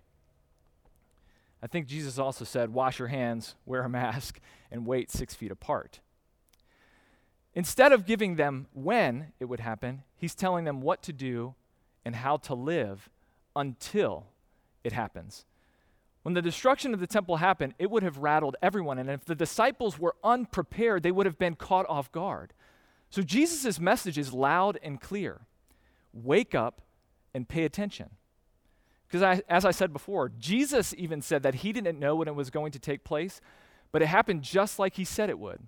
I 1.62 1.66
think 1.66 1.86
Jesus 1.86 2.18
also 2.18 2.44
said, 2.44 2.72
Wash 2.72 2.98
your 2.98 3.08
hands, 3.08 3.54
wear 3.66 3.82
a 3.82 3.88
mask, 3.88 4.40
and 4.70 4.86
wait 4.86 5.10
six 5.10 5.34
feet 5.34 5.50
apart. 5.50 6.00
Instead 7.54 7.92
of 7.92 8.06
giving 8.06 8.36
them 8.36 8.68
when 8.72 9.32
it 9.40 9.46
would 9.46 9.60
happen, 9.60 10.02
he's 10.16 10.34
telling 10.34 10.64
them 10.64 10.80
what 10.80 11.02
to 11.02 11.12
do 11.12 11.54
and 12.04 12.16
how 12.16 12.36
to 12.36 12.54
live 12.54 13.10
until 13.56 14.26
it 14.84 14.92
happens. 14.92 15.44
When 16.22 16.34
the 16.34 16.42
destruction 16.42 16.94
of 16.94 17.00
the 17.00 17.06
temple 17.06 17.38
happened, 17.38 17.74
it 17.78 17.90
would 17.90 18.02
have 18.02 18.18
rattled 18.18 18.56
everyone. 18.62 18.98
And 18.98 19.10
if 19.10 19.24
the 19.24 19.34
disciples 19.34 19.98
were 19.98 20.14
unprepared, 20.22 21.02
they 21.02 21.10
would 21.10 21.26
have 21.26 21.38
been 21.38 21.56
caught 21.56 21.86
off 21.88 22.12
guard. 22.12 22.52
So 23.10 23.22
Jesus' 23.22 23.80
message 23.80 24.16
is 24.16 24.32
loud 24.32 24.78
and 24.82 25.00
clear 25.00 25.42
wake 26.12 26.54
up 26.54 26.80
and 27.34 27.48
pay 27.48 27.64
attention. 27.64 28.10
Because 29.06 29.40
as 29.48 29.64
I 29.64 29.72
said 29.72 29.92
before, 29.92 30.28
Jesus 30.28 30.94
even 30.96 31.20
said 31.20 31.42
that 31.42 31.56
he 31.56 31.72
didn't 31.72 31.98
know 31.98 32.14
when 32.14 32.28
it 32.28 32.34
was 32.34 32.50
going 32.50 32.72
to 32.72 32.78
take 32.78 33.04
place, 33.04 33.40
but 33.92 34.02
it 34.02 34.06
happened 34.06 34.42
just 34.42 34.78
like 34.78 34.94
he 34.94 35.04
said 35.04 35.30
it 35.30 35.38
would 35.38 35.66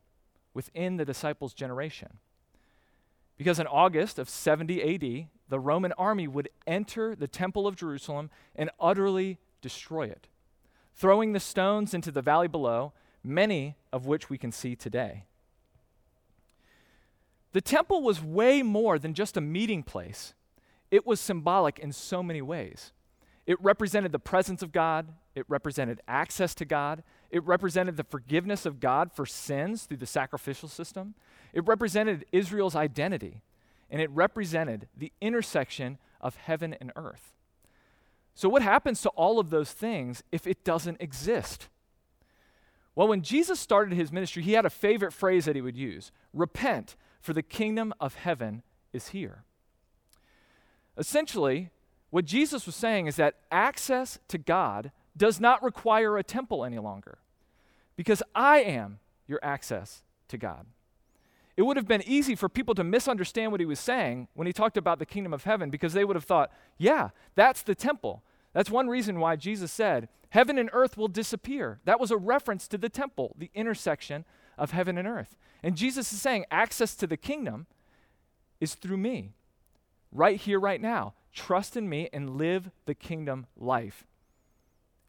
within 0.54 0.96
the 0.96 1.04
disciples' 1.04 1.54
generation. 1.54 2.18
Because 3.36 3.58
in 3.58 3.66
August 3.66 4.18
of 4.18 4.28
70 4.28 4.94
AD, 4.94 5.28
the 5.48 5.58
Roman 5.58 5.92
army 5.92 6.28
would 6.28 6.48
enter 6.66 7.16
the 7.16 7.26
temple 7.26 7.66
of 7.66 7.74
Jerusalem 7.74 8.30
and 8.54 8.70
utterly 8.78 9.38
destroy 9.60 10.06
it, 10.06 10.28
throwing 10.94 11.32
the 11.32 11.40
stones 11.40 11.94
into 11.94 12.12
the 12.12 12.22
valley 12.22 12.48
below, 12.48 12.92
many 13.24 13.76
of 13.92 14.06
which 14.06 14.30
we 14.30 14.38
can 14.38 14.52
see 14.52 14.76
today. 14.76 15.24
The 17.52 17.60
temple 17.60 18.02
was 18.02 18.22
way 18.22 18.62
more 18.62 18.98
than 18.98 19.14
just 19.14 19.36
a 19.36 19.40
meeting 19.40 19.82
place, 19.82 20.34
it 20.90 21.06
was 21.06 21.20
symbolic 21.20 21.78
in 21.78 21.92
so 21.92 22.22
many 22.22 22.42
ways. 22.42 22.92
It 23.46 23.60
represented 23.60 24.12
the 24.12 24.20
presence 24.20 24.62
of 24.62 24.72
God, 24.72 25.08
it 25.34 25.44
represented 25.48 26.00
access 26.06 26.54
to 26.56 26.64
God, 26.64 27.02
it 27.30 27.42
represented 27.44 27.96
the 27.96 28.04
forgiveness 28.04 28.66
of 28.66 28.78
God 28.78 29.10
for 29.12 29.26
sins 29.26 29.84
through 29.84 29.96
the 29.96 30.06
sacrificial 30.06 30.68
system, 30.68 31.14
it 31.52 31.66
represented 31.66 32.24
Israel's 32.30 32.76
identity, 32.76 33.42
and 33.90 34.00
it 34.00 34.10
represented 34.10 34.88
the 34.96 35.12
intersection 35.20 35.98
of 36.20 36.36
heaven 36.36 36.74
and 36.80 36.92
earth. 36.94 37.32
So, 38.34 38.48
what 38.48 38.62
happens 38.62 39.02
to 39.02 39.10
all 39.10 39.38
of 39.38 39.50
those 39.50 39.72
things 39.72 40.22
if 40.32 40.46
it 40.46 40.64
doesn't 40.64 41.00
exist? 41.00 41.68
Well, 42.94 43.08
when 43.08 43.22
Jesus 43.22 43.58
started 43.58 43.94
his 43.94 44.12
ministry, 44.12 44.42
he 44.42 44.52
had 44.52 44.66
a 44.66 44.70
favorite 44.70 45.12
phrase 45.12 45.46
that 45.46 45.56
he 45.56 45.62
would 45.62 45.76
use 45.76 46.12
repent, 46.32 46.96
for 47.22 47.32
the 47.32 47.42
kingdom 47.42 47.94
of 48.00 48.16
heaven 48.16 48.62
is 48.92 49.08
here. 49.08 49.44
Essentially, 50.98 51.70
what 52.10 52.26
Jesus 52.26 52.66
was 52.66 52.76
saying 52.76 53.06
is 53.06 53.16
that 53.16 53.36
access 53.50 54.18
to 54.28 54.36
God 54.36 54.90
does 55.16 55.40
not 55.40 55.62
require 55.62 56.18
a 56.18 56.22
temple 56.22 56.64
any 56.64 56.78
longer 56.78 57.18
because 57.96 58.22
I 58.34 58.58
am 58.60 58.98
your 59.26 59.40
access 59.42 60.02
to 60.28 60.36
God. 60.36 60.66
It 61.56 61.62
would 61.62 61.76
have 61.76 61.88
been 61.88 62.02
easy 62.06 62.34
for 62.34 62.48
people 62.48 62.74
to 62.74 62.84
misunderstand 62.84 63.52
what 63.52 63.60
he 63.60 63.66
was 63.66 63.78
saying 63.78 64.28
when 64.34 64.46
he 64.46 64.52
talked 64.52 64.76
about 64.76 64.98
the 64.98 65.06
kingdom 65.06 65.32
of 65.32 65.44
heaven 65.44 65.70
because 65.70 65.92
they 65.92 66.04
would 66.04 66.16
have 66.16 66.24
thought, 66.24 66.50
yeah, 66.76 67.10
that's 67.34 67.62
the 67.62 67.74
temple. 67.74 68.22
That's 68.52 68.70
one 68.70 68.88
reason 68.88 69.20
why 69.20 69.36
Jesus 69.36 69.70
said, 69.70 70.08
Heaven 70.30 70.56
and 70.56 70.70
earth 70.72 70.96
will 70.96 71.08
disappear. 71.08 71.78
That 71.84 72.00
was 72.00 72.10
a 72.10 72.16
reference 72.16 72.66
to 72.68 72.78
the 72.78 72.88
temple, 72.88 73.36
the 73.38 73.50
intersection 73.54 74.24
of 74.58 74.70
heaven 74.72 74.98
and 74.98 75.08
earth. 75.08 75.36
And 75.62 75.76
Jesus 75.76 76.12
is 76.12 76.20
saying, 76.20 76.44
access 76.50 76.94
to 76.96 77.06
the 77.06 77.16
kingdom 77.16 77.66
is 78.60 78.74
through 78.74 78.96
me, 78.96 79.32
right 80.10 80.38
here, 80.38 80.58
right 80.58 80.80
now. 80.80 81.14
Trust 81.32 81.76
in 81.76 81.88
me 81.88 82.08
and 82.12 82.36
live 82.36 82.70
the 82.86 82.94
kingdom 82.94 83.46
life. 83.56 84.04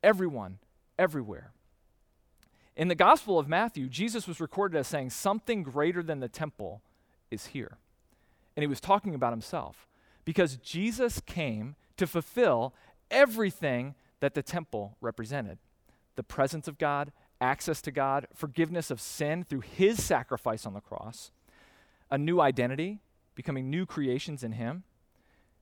Everyone, 0.01 0.60
everywhere. 0.97 1.51
In 2.75 2.88
the 2.88 2.95
Gospel 2.95 3.38
of 3.38 3.47
Matthew, 3.47 3.88
Jesus 3.88 4.27
was 4.27 4.39
recorded 4.39 4.77
as 4.77 4.88
saying, 4.88 5.12
Something 5.12 5.63
greater 5.63 6.01
than 6.01 6.19
the 6.19 6.27
temple 6.27 6.82
is 7.29 7.47
here. 7.47 7.77
And 8.56 8.63
he 8.63 8.67
was 8.67 8.79
talking 8.79 9.13
about 9.13 9.34
himself 9.34 9.88
because 10.25 10.58
Jesus 10.58 11.21
came 11.25 11.75
to 11.97 12.08
fulfill 12.08 12.73
everything 13.12 13.95
that 14.19 14.34
the 14.34 14.41
temple 14.41 14.97
represented 15.01 15.58
the 16.15 16.23
presence 16.23 16.67
of 16.67 16.77
God, 16.77 17.12
access 17.43 17.82
to 17.82 17.91
God, 17.91 18.27
forgiveness 18.34 18.89
of 18.89 19.01
sin 19.01 19.43
through 19.43 19.60
his 19.60 20.01
sacrifice 20.01 20.65
on 20.65 20.73
the 20.73 20.79
cross, 20.79 21.32
a 22.10 22.17
new 22.17 22.39
identity, 22.39 23.01
becoming 23.36 23.69
new 23.69 23.86
creations 23.86 24.43
in 24.43 24.53
him, 24.53 24.84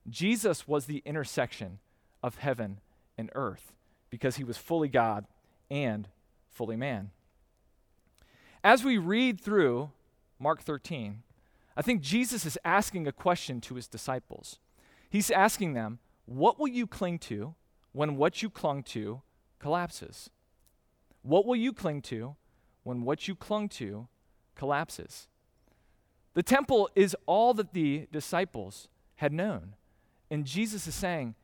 Jesus 0.07 0.67
was 0.67 0.85
the 0.85 1.01
intersection 1.05 1.79
of 2.21 2.35
heaven 2.35 2.79
and 3.17 3.31
earth 3.33 3.73
because 4.09 4.35
he 4.35 4.43
was 4.43 4.57
fully 4.57 4.87
God 4.87 5.25
and 5.69 6.07
fully 6.49 6.75
man. 6.75 7.09
As 8.63 8.83
we 8.83 8.97
read 8.97 9.41
through 9.41 9.89
Mark 10.39 10.61
13, 10.61 11.23
I 11.75 11.81
think 11.81 12.01
Jesus 12.01 12.45
is 12.45 12.59
asking 12.63 13.07
a 13.07 13.11
question 13.11 13.59
to 13.61 13.75
his 13.75 13.87
disciples. 13.87 14.59
He's 15.09 15.31
asking 15.31 15.73
them, 15.73 15.99
What 16.25 16.59
will 16.59 16.67
you 16.67 16.85
cling 16.85 17.19
to 17.19 17.55
when 17.91 18.17
what 18.17 18.43
you 18.43 18.49
clung 18.49 18.83
to 18.83 19.21
collapses? 19.59 20.29
What 21.23 21.45
will 21.45 21.55
you 21.55 21.73
cling 21.73 22.01
to 22.03 22.35
when 22.83 23.03
what 23.03 23.27
you 23.27 23.35
clung 23.35 23.69
to 23.69 24.07
collapses? 24.55 25.27
The 26.33 26.43
temple 26.43 26.89
is 26.95 27.15
all 27.25 27.53
that 27.55 27.73
the 27.73 28.07
disciples 28.11 28.87
had 29.15 29.33
known. 29.33 29.75
And 30.29 30.45
Jesus 30.45 30.87
is 30.87 30.95
saying, 30.95 31.35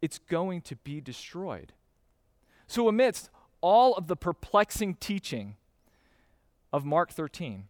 it's 0.00 0.18
going 0.18 0.62
to 0.62 0.76
be 0.76 1.00
destroyed. 1.00 1.72
So, 2.66 2.88
amidst 2.88 3.30
all 3.60 3.94
of 3.94 4.06
the 4.06 4.16
perplexing 4.16 4.94
teaching 4.94 5.56
of 6.72 6.84
Mark 6.84 7.10
13, 7.10 7.64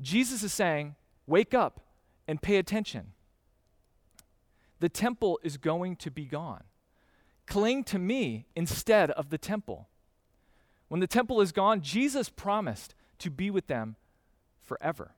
Jesus 0.00 0.42
is 0.42 0.52
saying, 0.52 0.94
Wake 1.26 1.54
up 1.54 1.80
and 2.28 2.40
pay 2.40 2.56
attention. 2.56 3.12
The 4.78 4.88
temple 4.88 5.40
is 5.42 5.56
going 5.56 5.96
to 5.96 6.10
be 6.10 6.26
gone. 6.26 6.64
Cling 7.46 7.84
to 7.84 7.98
me 7.98 8.46
instead 8.54 9.10
of 9.12 9.30
the 9.30 9.38
temple. 9.38 9.88
When 10.88 11.00
the 11.00 11.06
temple 11.06 11.40
is 11.40 11.52
gone, 11.52 11.80
Jesus 11.80 12.28
promised 12.28 12.94
to 13.18 13.30
be 13.30 13.50
with 13.50 13.66
them 13.66 13.96
forever. 14.62 15.12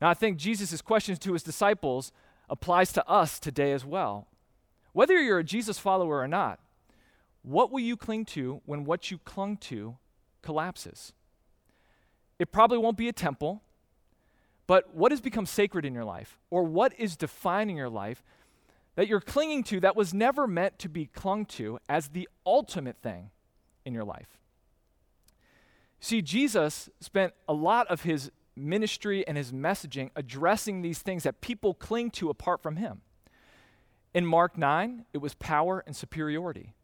Now, 0.00 0.08
I 0.08 0.14
think 0.14 0.38
Jesus' 0.38 0.80
questions 0.80 1.18
to 1.20 1.32
his 1.32 1.42
disciples 1.42 2.12
applies 2.48 2.92
to 2.92 3.08
us 3.08 3.38
today 3.38 3.72
as 3.72 3.84
well. 3.84 4.26
Whether 4.92 5.20
you're 5.20 5.38
a 5.38 5.44
Jesus 5.44 5.78
follower 5.78 6.18
or 6.18 6.28
not, 6.28 6.58
what 7.42 7.70
will 7.70 7.80
you 7.80 7.96
cling 7.96 8.24
to 8.26 8.60
when 8.66 8.84
what 8.84 9.10
you 9.10 9.18
clung 9.18 9.56
to 9.58 9.96
collapses? 10.42 11.12
It 12.38 12.52
probably 12.52 12.78
won't 12.78 12.96
be 12.96 13.08
a 13.08 13.12
temple, 13.12 13.62
but 14.66 14.94
what 14.94 15.12
has 15.12 15.20
become 15.20 15.46
sacred 15.46 15.84
in 15.84 15.94
your 15.94 16.04
life? 16.04 16.38
Or 16.50 16.64
what 16.64 16.98
is 16.98 17.16
defining 17.16 17.76
your 17.76 17.88
life 17.88 18.22
that 18.96 19.08
you're 19.08 19.20
clinging 19.20 19.62
to 19.64 19.80
that 19.80 19.96
was 19.96 20.12
never 20.12 20.46
meant 20.46 20.78
to 20.80 20.88
be 20.88 21.06
clung 21.06 21.44
to 21.46 21.78
as 21.88 22.08
the 22.08 22.28
ultimate 22.44 22.96
thing 23.02 23.30
in 23.84 23.94
your 23.94 24.04
life? 24.04 24.38
See, 26.00 26.22
Jesus 26.22 26.88
spent 27.00 27.34
a 27.48 27.52
lot 27.52 27.86
of 27.88 28.02
his 28.02 28.30
ministry 28.56 29.26
and 29.26 29.36
his 29.36 29.52
messaging 29.52 30.10
addressing 30.16 30.82
these 30.82 31.00
things 31.00 31.22
that 31.24 31.40
people 31.40 31.74
cling 31.74 32.10
to 32.12 32.30
apart 32.30 32.62
from 32.62 32.76
him. 32.76 33.02
In 34.12 34.26
Mark 34.26 34.58
9, 34.58 35.04
it 35.12 35.18
was 35.18 35.34
power 35.34 35.84
and 35.86 35.94
superiority. 35.94 36.74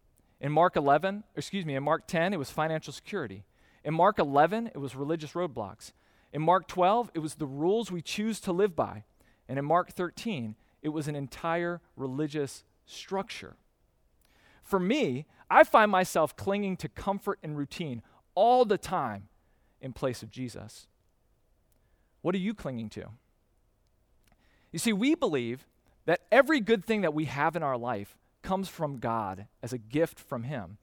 In 0.41 0.53
Mark 0.53 0.77
11, 0.77 1.25
excuse 1.35 1.65
me, 1.65 1.75
in 1.75 1.83
Mark 1.83 2.07
10, 2.07 2.33
it 2.33 2.39
was 2.39 2.51
financial 2.51 2.93
security. 2.93 3.45
In 3.85 3.95
Mark 3.95 4.19
11, 4.19 4.69
it 4.69 4.79
was 4.79 4.95
religious 4.95 5.33
roadblocks. 5.33 5.93
In 6.33 6.43
Mark 6.43 6.69
12, 6.69 7.11
it 7.15 7.21
was 7.21 7.37
the 7.37 7.47
rules 7.47 7.91
we 7.91 8.03
choose 8.03 8.39
to 8.41 8.53
live 8.53 8.77
by. 8.77 9.05
And 9.49 9.59
in 9.59 9.65
Mark 9.65 9.93
13, 9.93 10.57
it 10.83 10.91
was 10.91 11.09
an 11.09 11.17
entire 11.17 11.81
religious 11.97 12.65
structure. 12.85 13.57
For 14.67 14.81
me, 14.81 15.27
I 15.49 15.63
find 15.63 15.93
myself 15.93 16.37
clinging 16.37 16.77
to 16.79 16.89
comfort 16.89 17.39
and 17.41 17.57
routine 17.57 18.03
all 18.35 18.65
the 18.65 18.77
time 18.77 19.29
in 19.81 19.93
place 19.93 20.25
of 20.25 20.31
Jesus. 20.31 20.89
What 22.21 22.35
are 22.35 22.39
you 22.39 22.53
clinging 22.53 22.91
to? 22.91 23.11
You 24.73 24.81
see, 24.81 24.93
we 24.93 25.15
believe 25.15 25.69
that 26.05 26.23
every 26.33 26.59
good 26.59 26.85
thing 26.85 27.03
that 27.03 27.15
we 27.15 27.27
have 27.27 27.55
in 27.55 27.63
our 27.63 27.79
life 27.79 28.19
comes 28.43 28.69
from 28.69 28.99
God 28.99 29.47
as 29.63 29.73
a 29.73 29.79
gift 29.79 30.19
from 30.19 30.43
Him. 30.43 30.79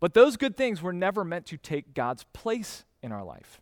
But 0.00 0.12
those 0.12 0.36
good 0.36 0.56
things 0.56 0.82
were 0.82 0.92
never 0.92 1.24
meant 1.24 1.46
to 1.46 1.56
take 1.56 1.94
God's 1.94 2.24
place 2.32 2.84
in 3.00 3.12
our 3.12 3.24
life. 3.24 3.60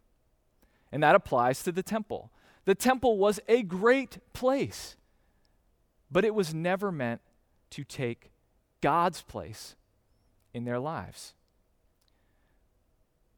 and 0.90 1.02
that 1.02 1.14
applies 1.14 1.62
to 1.62 1.70
the 1.70 1.82
temple. 1.82 2.30
The 2.64 2.74
temple 2.74 3.18
was 3.18 3.38
a 3.46 3.62
great 3.62 4.16
place, 4.32 4.96
but 6.10 6.24
it 6.24 6.34
was 6.34 6.54
never 6.54 6.90
meant 6.90 7.20
to 7.68 7.84
take 7.84 8.30
God's 8.80 9.22
place 9.22 9.76
in 10.54 10.64
their 10.64 10.78
lives. 10.78 11.34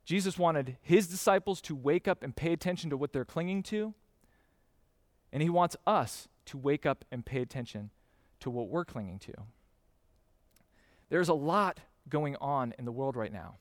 Jesus 0.05 0.39
wanted 0.39 0.77
his 0.83 1.07
disciples 1.07 1.61
to 1.63 1.75
wake 1.75 2.09
up 2.09 2.23
and 2.23 2.35
pay 2.35 2.53
attention 2.53 2.91
to 2.91 2.97
what 2.97 3.13
they're 3.13 3.25
clinging 3.25 3.63
to, 3.65 3.95
and 5.33 5.43
he 5.43 5.49
wants 5.49 5.77
us 5.87 6.29
to 6.47 6.59
wake 6.59 6.85
up 6.85 7.05
and 7.13 7.25
pay 7.25 7.41
attention 7.41 7.91
to 8.41 8.51
what 8.51 8.69
we're 8.69 8.85
clinging 8.85 9.19
to. 9.21 9.33
There's 11.11 11.29
a 11.29 11.35
lot 11.35 11.81
going 12.09 12.37
on 12.41 12.75
in 12.79 12.85
the 12.85 12.93
world 12.93 13.17
right 13.17 13.33
now. 13.33 13.57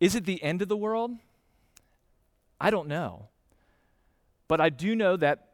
Is 0.00 0.14
it 0.14 0.24
the 0.24 0.42
end 0.42 0.62
of 0.62 0.68
the 0.68 0.76
world? 0.76 1.12
I 2.60 2.70
don't 2.70 2.88
know. 2.88 3.28
But 4.48 4.60
I 4.60 4.68
do 4.68 4.94
know 4.94 5.16
that 5.16 5.48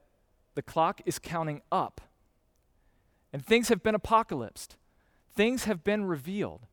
the 0.55 0.63
clock 0.63 1.01
is 1.07 1.19
counting 1.19 1.63
up. 1.71 2.01
And 3.33 3.45
things 3.45 3.69
have 3.69 3.83
been 3.83 3.95
apocalypsed. 3.95 4.77
Things 5.35 5.65
have 5.65 5.83
been 5.85 6.05
revealed. 6.05 6.67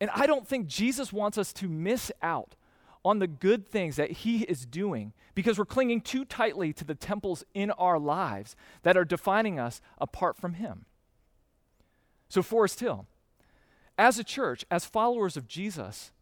And 0.00 0.10
I 0.10 0.26
don't 0.26 0.46
think 0.46 0.66
Jesus 0.66 1.12
wants 1.12 1.38
us 1.38 1.52
to 1.54 1.68
miss 1.68 2.10
out 2.22 2.56
on 3.04 3.18
the 3.18 3.26
good 3.26 3.66
things 3.66 3.96
that 3.96 4.10
he 4.10 4.42
is 4.42 4.66
doing 4.66 5.12
because 5.34 5.58
we're 5.58 5.64
clinging 5.64 6.00
too 6.00 6.24
tightly 6.24 6.72
to 6.72 6.84
the 6.84 6.94
temples 6.94 7.44
in 7.54 7.70
our 7.72 7.98
lives 7.98 8.54
that 8.82 8.96
are 8.96 9.04
defining 9.04 9.58
us 9.58 9.80
apart 9.98 10.36
from 10.36 10.54
him. 10.54 10.84
So, 12.28 12.42
Forest 12.42 12.80
Hill, 12.80 13.06
as 13.98 14.18
a 14.18 14.24
church, 14.24 14.64
as 14.70 14.84
followers 14.84 15.36
of 15.36 15.48
Jesus, 15.48 16.12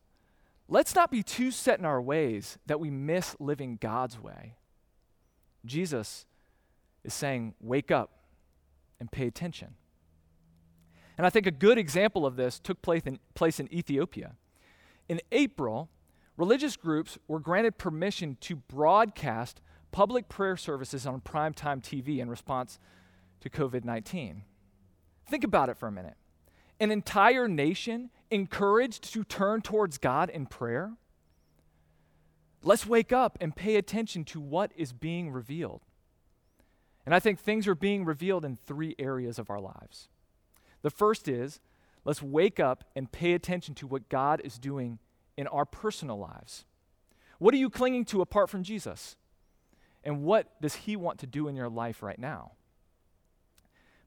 let's 0.69 0.95
not 0.95 1.11
be 1.11 1.23
too 1.23 1.51
set 1.51 1.79
in 1.79 1.85
our 1.85 2.01
ways 2.01 2.59
that 2.67 2.81
we 2.81 2.91
miss 2.91 3.37
living 3.39 3.79
God's 3.81 4.21
way. 4.21 4.55
Jesus 5.65 6.27
is 7.05 7.15
saying, 7.15 7.55
wake 7.61 7.91
up 7.91 8.11
and 8.99 9.11
pay 9.11 9.27
attention. 9.27 9.75
And 11.21 11.27
I 11.27 11.29
think 11.29 11.47
a 11.47 11.51
good 11.51 11.77
example 11.77 12.25
of 12.25 12.37
this 12.37 12.59
took 12.59 12.81
place 12.81 13.03
in, 13.05 13.19
place 13.35 13.61
in 13.61 13.71
Ethiopia. 13.71 14.37
In 15.07 15.21
April, 15.33 15.91
religious 16.39 16.79
groups 16.79 17.19
were 17.29 17.39
granted 17.39 17.77
permission 17.77 18.39
to 18.41 18.57
broadcast 18.57 19.61
public 19.93 20.31
prayer 20.31 20.57
services 20.57 21.07
on 21.07 21.21
primetime 21.21 21.83
TV 21.83 22.21
in 22.21 22.31
response 22.31 22.79
to 23.41 23.51
COVID 23.51 23.85
19. 23.85 24.45
Think 25.27 25.45
about 25.45 25.69
it 25.69 25.77
for 25.77 25.89
a 25.89 25.93
minute 25.93 26.15
an 26.81 26.91
entire 26.91 27.47
nation 27.47 28.09
encouraged 28.31 29.13
to 29.13 29.23
turn 29.23 29.61
towards 29.61 29.99
God 29.99 30.31
in 30.31 30.47
prayer? 30.47 30.95
Let's 32.63 32.87
wake 32.87 33.13
up 33.13 33.37
and 33.43 33.55
pay 33.55 33.77
attention 33.77 34.25
to 34.25 34.41
what 34.41 34.73
is 34.75 34.95
being 34.95 35.33
revealed. 35.33 35.83
And 37.05 37.15
I 37.15 37.21
think 37.21 37.39
things 37.39 37.69
are 37.69 37.75
being 37.75 38.07
revealed 38.07 38.43
in 38.43 38.57
three 38.57 38.95
areas 38.99 39.39
of 39.39 39.51
our 39.51 39.61
lives. 39.61 40.09
The 40.83 40.91
first 40.91 41.29
is 41.29 41.61
let's 42.05 42.23
wake 42.23 42.59
up 42.61 42.85
and 42.97 43.11
pay 43.11 43.33
attention 43.33 43.75
to 43.77 43.87
what 43.87 44.09
God 44.09 44.41
is 44.45 44.59
doing 44.59 44.99
in 45.37 45.47
our 45.49 45.65
personal 45.65 46.19
lives. 46.19 46.65
What 47.39 47.55
are 47.55 47.59
you 47.59 47.71
clinging 47.71 48.05
to 48.07 48.21
apart 48.21 48.51
from 48.51 48.63
Jesus? 48.63 49.17
And 50.05 50.23
what 50.23 50.61
does 50.61 50.75
He 50.75 50.97
want 50.97 51.19
to 51.21 51.27
do 51.27 51.49
in 51.49 51.57
your 51.57 51.69
life 51.69 52.03
right 52.03 52.19
now? 52.19 52.53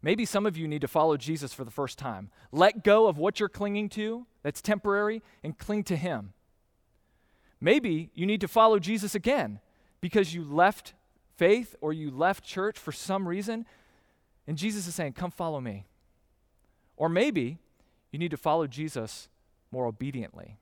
Maybe 0.02 0.26
some 0.26 0.46
of 0.46 0.58
you 0.58 0.68
need 0.68 0.82
to 0.82 0.88
follow 0.88 1.16
Jesus 1.16 1.54
for 1.54 1.64
the 1.64 1.72
first 1.72 1.98
time. 1.98 2.30
Let 2.52 2.84
go 2.84 3.08
of 3.08 3.18
what 3.18 3.40
you're 3.40 3.50
clinging 3.50 3.90
to 3.90 4.26
that's 4.42 4.62
temporary 4.62 5.22
and 5.44 5.58
cling 5.58 5.84
to 5.86 5.96
Him. 5.96 6.34
Maybe 7.62 8.10
you 8.14 8.26
need 8.26 8.42
to 8.42 8.48
follow 8.48 8.80
Jesus 8.80 9.16
again 9.16 9.60
because 10.02 10.34
you 10.34 10.44
left 10.44 10.94
faith 11.38 11.76
or 11.80 11.94
you 11.94 12.12
left 12.12 12.44
church 12.44 12.78
for 12.78 12.92
some 12.92 13.28
reason, 13.28 13.66
and 14.46 14.58
Jesus 14.58 14.88
is 14.88 14.96
saying, 14.96 15.14
Come 15.14 15.32
follow 15.32 15.62
me. 15.62 15.86
Or 16.96 17.10
maybe 17.10 17.58
you 18.12 18.20
need 18.20 18.32
to 18.32 18.38
follow 18.38 18.68
Jesus 18.68 19.30
more 19.72 19.86
obediently. 19.88 20.58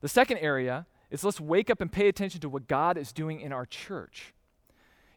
The 0.00 0.08
second 0.08 0.38
area 0.38 0.86
is 1.10 1.24
let's 1.24 1.40
wake 1.40 1.70
up 1.70 1.80
and 1.80 1.90
pay 1.90 2.08
attention 2.08 2.40
to 2.40 2.48
what 2.48 2.68
God 2.68 2.98
is 2.98 3.12
doing 3.12 3.40
in 3.40 3.52
our 3.52 3.66
church. 3.66 4.34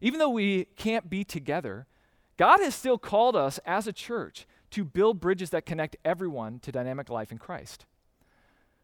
Even 0.01 0.19
though 0.19 0.29
we 0.29 0.65
can't 0.75 1.09
be 1.09 1.23
together, 1.23 1.87
God 2.37 2.59
has 2.61 2.73
still 2.73 2.97
called 2.97 3.35
us 3.35 3.59
as 3.65 3.85
a 3.85 3.93
church 3.93 4.47
to 4.71 4.85
build 4.85 5.19
bridges 5.19 5.49
that 5.49 5.65
connect 5.65 5.97
everyone 6.05 6.59
to 6.59 6.71
dynamic 6.71 7.09
life 7.09 7.31
in 7.31 7.37
Christ. 7.37 7.85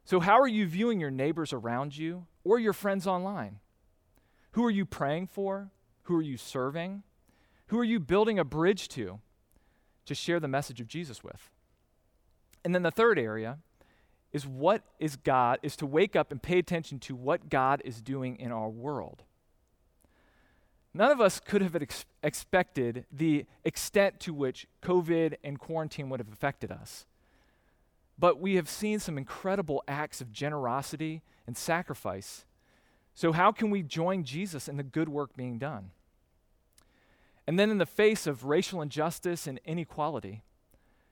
So, 0.03 0.19
how 0.19 0.39
are 0.39 0.47
you 0.47 0.67
viewing 0.67 0.99
your 0.99 1.11
neighbors 1.11 1.53
around 1.53 1.97
you 1.97 2.25
or 2.43 2.59
your 2.59 2.73
friends 2.73 3.07
online? 3.07 3.59
Who 4.51 4.63
are 4.65 4.71
you 4.71 4.85
praying 4.85 5.27
for? 5.27 5.71
Who 6.03 6.15
are 6.15 6.21
you 6.21 6.37
serving? 6.37 7.03
Who 7.67 7.79
are 7.79 7.83
you 7.83 7.99
building 7.99 8.37
a 8.37 8.43
bridge 8.43 8.87
to 8.89 9.19
to 10.05 10.15
share 10.15 10.39
the 10.39 10.47
message 10.47 10.81
of 10.81 10.87
Jesus 10.87 11.23
with? 11.23 11.49
And 12.63 12.73
then 12.73 12.83
the 12.83 12.91
third 12.91 13.19
area 13.19 13.59
is 14.33 14.45
what 14.45 14.83
is 14.99 15.15
God, 15.15 15.59
is 15.63 15.75
to 15.77 15.85
wake 15.85 16.15
up 16.15 16.31
and 16.31 16.41
pay 16.41 16.59
attention 16.59 16.99
to 16.99 17.15
what 17.15 17.49
God 17.49 17.81
is 17.85 18.01
doing 18.01 18.35
in 18.37 18.51
our 18.51 18.67
world. 18.69 19.23
None 20.93 21.11
of 21.11 21.21
us 21.21 21.39
could 21.39 21.61
have 21.61 21.75
ex- 21.75 22.05
expected 22.23 23.05
the 23.11 23.45
extent 23.63 24.19
to 24.21 24.33
which 24.33 24.67
COVID 24.81 25.35
and 25.43 25.59
quarantine 25.59 26.09
would 26.09 26.19
have 26.19 26.31
affected 26.31 26.71
us. 26.71 27.05
But 28.17 28.39
we 28.39 28.55
have 28.55 28.69
seen 28.69 28.99
some 28.99 29.17
incredible 29.17 29.83
acts 29.87 30.21
of 30.21 30.31
generosity 30.31 31.21
and 31.45 31.57
sacrifice. 31.57 32.45
So, 33.13 33.33
how 33.33 33.51
can 33.51 33.69
we 33.69 33.83
join 33.83 34.23
Jesus 34.23 34.67
in 34.67 34.77
the 34.77 34.83
good 34.83 35.09
work 35.09 35.35
being 35.35 35.57
done? 35.57 35.91
And 37.47 37.59
then, 37.59 37.69
in 37.69 37.77
the 37.77 37.85
face 37.85 38.25
of 38.25 38.45
racial 38.45 38.81
injustice 38.81 39.45
and 39.45 39.59
inequality, 39.65 40.41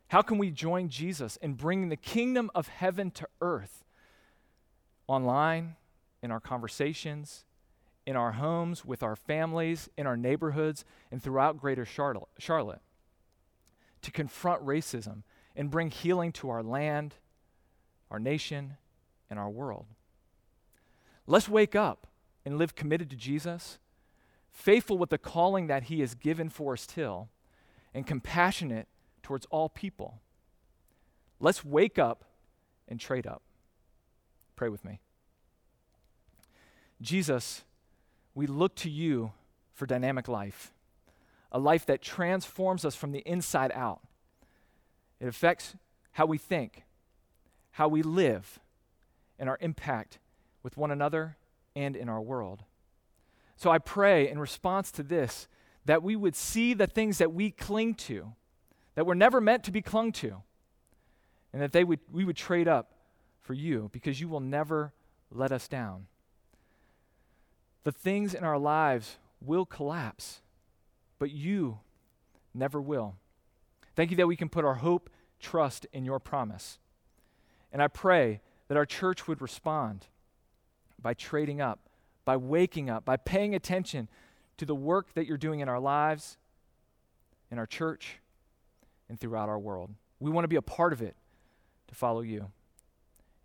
how 0.07 0.21
can 0.21 0.37
we 0.37 0.51
join 0.51 0.89
Jesus 0.89 1.37
in 1.37 1.53
bringing 1.53 1.89
the 1.89 1.95
kingdom 1.95 2.49
of 2.55 2.67
heaven 2.67 3.11
to 3.11 3.27
earth 3.41 3.83
online, 5.07 5.75
in 6.21 6.31
our 6.31 6.39
conversations, 6.39 7.45
in 8.05 8.15
our 8.15 8.33
homes, 8.33 8.83
with 8.85 9.03
our 9.03 9.15
families, 9.15 9.89
in 9.97 10.07
our 10.07 10.17
neighborhoods, 10.17 10.85
and 11.11 11.21
throughout 11.21 11.59
greater 11.59 11.85
Charlotte 11.85 12.81
to 14.01 14.11
confront 14.11 14.65
racism 14.65 15.23
and 15.55 15.71
bring 15.71 15.89
healing 15.89 16.31
to 16.31 16.49
our 16.49 16.63
land, 16.63 17.15
our 18.11 18.19
nation, 18.19 18.77
and 19.29 19.39
our 19.39 19.49
world. 19.49 19.85
Let's 21.25 21.49
wake 21.49 21.75
up 21.75 22.07
and 22.45 22.57
live 22.57 22.75
committed 22.75 23.09
to 23.11 23.15
Jesus, 23.15 23.79
faithful 24.53 24.97
with 24.97 25.09
the 25.09 25.17
calling 25.17 25.67
that 25.67 25.83
He 25.83 25.99
has 25.99 26.15
given 26.15 26.49
Forest 26.49 26.93
Hill, 26.93 27.29
and 27.93 28.07
compassionate 28.07 28.87
towards 29.21 29.45
all 29.47 29.67
people. 29.67 30.21
Let's 31.39 31.65
wake 31.65 31.99
up 31.99 32.23
and 32.87 32.99
trade 32.99 33.27
up. 33.27 33.41
Pray 34.55 34.69
with 34.69 34.85
me. 34.85 34.99
Jesus 37.01 37.63
we 38.35 38.47
look 38.47 38.75
to 38.75 38.89
you 38.89 39.31
for 39.73 39.85
dynamic 39.85 40.27
life, 40.27 40.73
a 41.51 41.59
life 41.59 41.85
that 41.85 42.01
transforms 42.01 42.83
us 42.85 42.95
from 42.95 43.11
the 43.11 43.19
inside 43.19 43.71
out. 43.73 44.01
It 45.19 45.27
affects 45.27 45.75
how 46.13 46.25
we 46.25 46.37
think, 46.37 46.83
how 47.71 47.87
we 47.87 48.01
live, 48.01 48.59
and 49.37 49.49
our 49.49 49.57
impact 49.61 50.19
with 50.61 50.77
one 50.77 50.91
another 50.91 51.37
and 51.75 51.95
in 51.95 52.09
our 52.09 52.21
world. 52.21 52.63
So 53.55 53.71
I 53.71 53.77
pray 53.77 54.29
in 54.29 54.39
response 54.39 54.91
to 54.93 55.03
this 55.03 55.47
that 55.85 56.01
we 56.01 56.15
would 56.15 56.35
see 56.35 56.73
the 56.73 56.87
things 56.87 57.17
that 57.17 57.33
we 57.33 57.51
cling 57.51 57.93
to, 57.93 58.33
that 58.95 59.05
were 59.05 59.15
never 59.15 59.41
meant 59.41 59.63
to 59.65 59.71
be 59.71 59.81
clung 59.81 60.11
to, 60.13 60.41
and 61.51 61.61
that 61.61 61.73
they 61.73 61.83
would, 61.83 61.99
we 62.11 62.23
would 62.23 62.37
trade 62.37 62.67
up 62.67 62.93
for 63.41 63.53
you 63.53 63.89
because 63.91 64.21
you 64.21 64.29
will 64.29 64.39
never 64.39 64.93
let 65.29 65.51
us 65.51 65.67
down 65.67 66.07
the 67.83 67.91
things 67.91 68.33
in 68.33 68.43
our 68.43 68.57
lives 68.57 69.17
will 69.41 69.65
collapse, 69.65 70.41
but 71.19 71.31
you 71.31 71.79
never 72.53 72.81
will. 72.81 73.15
Thank 73.95 74.11
you 74.11 74.17
that 74.17 74.27
we 74.27 74.35
can 74.35 74.49
put 74.49 74.65
our 74.65 74.75
hope, 74.75 75.09
trust 75.39 75.85
in 75.91 76.05
your 76.05 76.19
promise. 76.19 76.79
And 77.71 77.81
I 77.81 77.87
pray 77.87 78.41
that 78.67 78.77
our 78.77 78.85
church 78.85 79.27
would 79.27 79.41
respond 79.41 80.07
by 81.01 81.13
trading 81.13 81.59
up, 81.59 81.79
by 82.25 82.37
waking 82.37 82.89
up, 82.89 83.05
by 83.05 83.17
paying 83.17 83.53
attention 83.55 84.09
to 84.57 84.65
the 84.65 84.75
work 84.75 85.13
that 85.13 85.25
you're 85.25 85.37
doing 85.37 85.59
in 85.59 85.69
our 85.69 85.79
lives, 85.79 86.37
in 87.51 87.57
our 87.57 87.65
church, 87.65 88.19
and 89.09 89.19
throughout 89.19 89.49
our 89.49 89.59
world. 89.59 89.91
We 90.19 90.31
want 90.31 90.45
to 90.45 90.49
be 90.49 90.55
a 90.55 90.61
part 90.61 90.93
of 90.93 91.01
it 91.01 91.15
to 91.87 91.95
follow 91.95 92.21
you. 92.21 92.51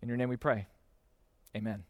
In 0.01 0.07
your 0.07 0.17
name 0.17 0.29
we 0.29 0.37
pray. 0.37 0.67
Amen. 1.55 1.83